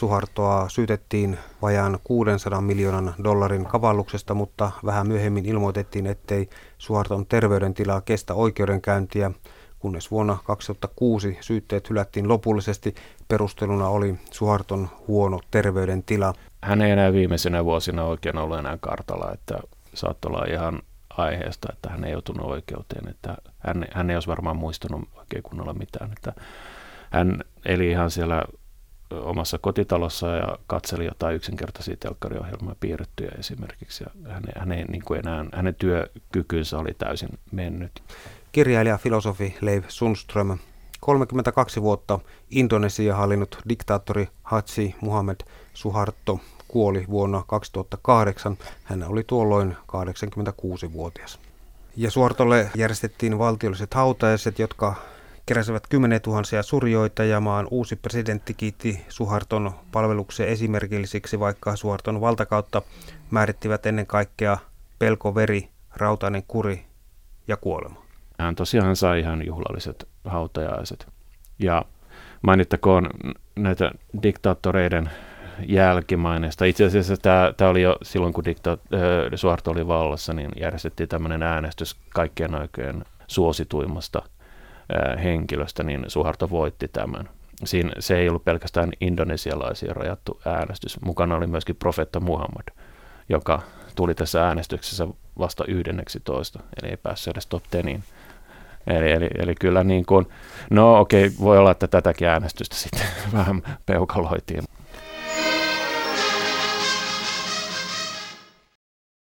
Suhartoa 0.00 0.68
syytettiin 0.68 1.38
vajaan 1.62 1.98
600 2.04 2.60
miljoonan 2.60 3.14
dollarin 3.24 3.64
kavalluksesta, 3.64 4.34
mutta 4.34 4.70
vähän 4.84 5.08
myöhemmin 5.08 5.46
ilmoitettiin, 5.46 6.06
ettei 6.06 6.48
Suharton 6.78 7.26
terveydentila 7.26 8.00
kestä 8.00 8.34
oikeudenkäyntiä, 8.34 9.30
kunnes 9.78 10.10
vuonna 10.10 10.38
2006 10.44 11.38
syytteet 11.40 11.90
hylättiin 11.90 12.28
lopullisesti. 12.28 12.94
Perusteluna 13.28 13.88
oli 13.88 14.14
Suharton 14.30 14.88
huono 15.08 15.40
terveydentila. 15.50 16.34
Hän 16.62 16.82
ei 16.82 16.90
enää 16.90 17.12
viimeisenä 17.12 17.64
vuosina 17.64 18.04
oikein 18.04 18.38
ollut 18.38 18.58
enää 18.58 18.78
kartalla, 18.80 19.32
että 19.32 19.60
saattoi 19.94 20.28
olla 20.28 20.44
ihan 20.44 20.82
aiheesta, 21.16 21.68
että 21.72 21.90
hän 21.90 22.04
ei 22.04 22.12
joutunut 22.12 22.46
oikeuteen, 22.46 23.08
että 23.08 23.36
hän, 23.58 23.84
hän 23.92 24.10
ei 24.10 24.16
olisi 24.16 24.28
varmaan 24.28 24.56
muistanut 24.56 25.08
oikein 25.18 25.42
kunnolla 25.42 25.74
mitään, 25.74 26.12
että 26.12 26.32
hän 27.10 27.44
eli 27.64 27.90
ihan 27.90 28.10
siellä 28.10 28.44
omassa 29.10 29.58
kotitalossa 29.58 30.26
ja 30.26 30.58
katseli 30.66 31.04
jotain 31.04 31.36
yksinkertaisia 31.36 31.96
telkkariohjelmia 31.96 32.76
piirrettyjä 32.80 33.32
esimerkiksi. 33.38 34.04
Ja 34.04 34.32
hän, 34.32 34.42
hän 34.58 34.72
ei, 34.72 34.84
niin 34.84 35.04
kuin 35.04 35.18
enää, 35.18 35.44
hänen 35.52 35.74
työkykynsä 35.74 36.78
oli 36.78 36.94
täysin 36.98 37.28
mennyt. 37.52 38.02
Kirjailija 38.52 38.98
filosofi 38.98 39.56
Leif 39.60 39.84
Sundström, 39.88 40.58
32 41.00 41.82
vuotta 41.82 42.18
Indonesia 42.50 43.16
hallinnut 43.16 43.58
diktaattori 43.68 44.28
Haji 44.42 44.94
Muhammad 45.00 45.40
Suharto 45.74 46.40
kuoli 46.68 47.04
vuonna 47.10 47.44
2008. 47.46 48.58
Hän 48.84 49.02
oli 49.02 49.24
tuolloin 49.26 49.76
86-vuotias. 49.92 51.38
Ja 51.96 52.10
Suortolle 52.10 52.70
järjestettiin 52.76 53.38
valtiolliset 53.38 53.94
hautajaiset, 53.94 54.58
jotka 54.58 54.94
keräsivät 55.46 55.86
kymmenen 55.88 56.20
tuhansia 56.20 56.62
surjoita 56.62 57.24
ja 57.24 57.40
maan 57.40 57.68
uusi 57.70 57.96
presidentti 57.96 58.54
kiitti 58.54 59.00
Suharton 59.08 59.70
palveluksia 59.92 60.46
esimerkillisiksi, 60.46 61.40
vaikka 61.40 61.76
Suharton 61.76 62.20
valtakautta 62.20 62.82
määrittivät 63.30 63.86
ennen 63.86 64.06
kaikkea 64.06 64.58
pelko, 64.98 65.34
veri, 65.34 65.68
rautainen 65.96 66.42
kuri 66.48 66.84
ja 67.48 67.56
kuolema. 67.56 68.02
Hän 68.38 68.54
tosiaan 68.54 68.96
sai 68.96 69.20
ihan 69.20 69.46
juhlalliset 69.46 70.08
hautajaiset. 70.24 71.08
Ja 71.58 71.84
mainittakoon 72.42 73.10
näitä 73.56 73.90
diktaattoreiden 74.22 75.10
jälkimaineesta. 75.66 76.64
Itse 76.64 76.84
asiassa 76.84 77.16
tämä, 77.16 77.52
tämä 77.56 77.70
oli 77.70 77.82
jo 77.82 77.96
silloin, 78.02 78.32
kun 78.32 78.44
dikta, 78.44 78.78
Suharto 79.34 79.70
oli 79.70 79.86
vallassa, 79.86 80.32
niin 80.32 80.50
järjestettiin 80.60 81.08
tämmöinen 81.08 81.42
äänestys 81.42 81.96
kaikkien 82.08 82.54
aikojen 82.54 83.04
suosituimmasta 83.26 84.22
henkilöstä, 85.24 85.82
niin 85.82 86.04
Suharto 86.08 86.50
voitti 86.50 86.88
tämän. 86.88 87.28
Siinä, 87.64 87.92
se 87.98 88.18
ei 88.18 88.28
ollut 88.28 88.44
pelkästään 88.44 88.90
indonesialaisia 89.00 89.94
rajattu 89.94 90.40
äänestys. 90.46 91.00
Mukana 91.00 91.36
oli 91.36 91.46
myöskin 91.46 91.76
profeetta 91.76 92.20
Muhammad, 92.20 92.68
joka 93.28 93.62
tuli 93.94 94.14
tässä 94.14 94.46
äänestyksessä 94.46 95.06
vasta 95.38 95.64
11, 95.68 96.60
eli 96.82 96.90
ei 96.90 96.96
päässyt 96.96 97.32
edes 97.32 97.46
top 97.46 97.62
10 97.70 98.04
Eli, 98.86 99.10
eli, 99.10 99.28
eli 99.38 99.54
kyllä 99.54 99.84
niin 99.84 100.06
kuin, 100.06 100.26
no 100.70 101.00
okei, 101.00 101.30
voi 101.40 101.58
olla, 101.58 101.70
että 101.70 101.88
tätäkin 101.88 102.28
äänestystä 102.28 102.76
sitten 102.76 103.06
vähän 103.32 103.62
peukaloitiin. 103.86 104.64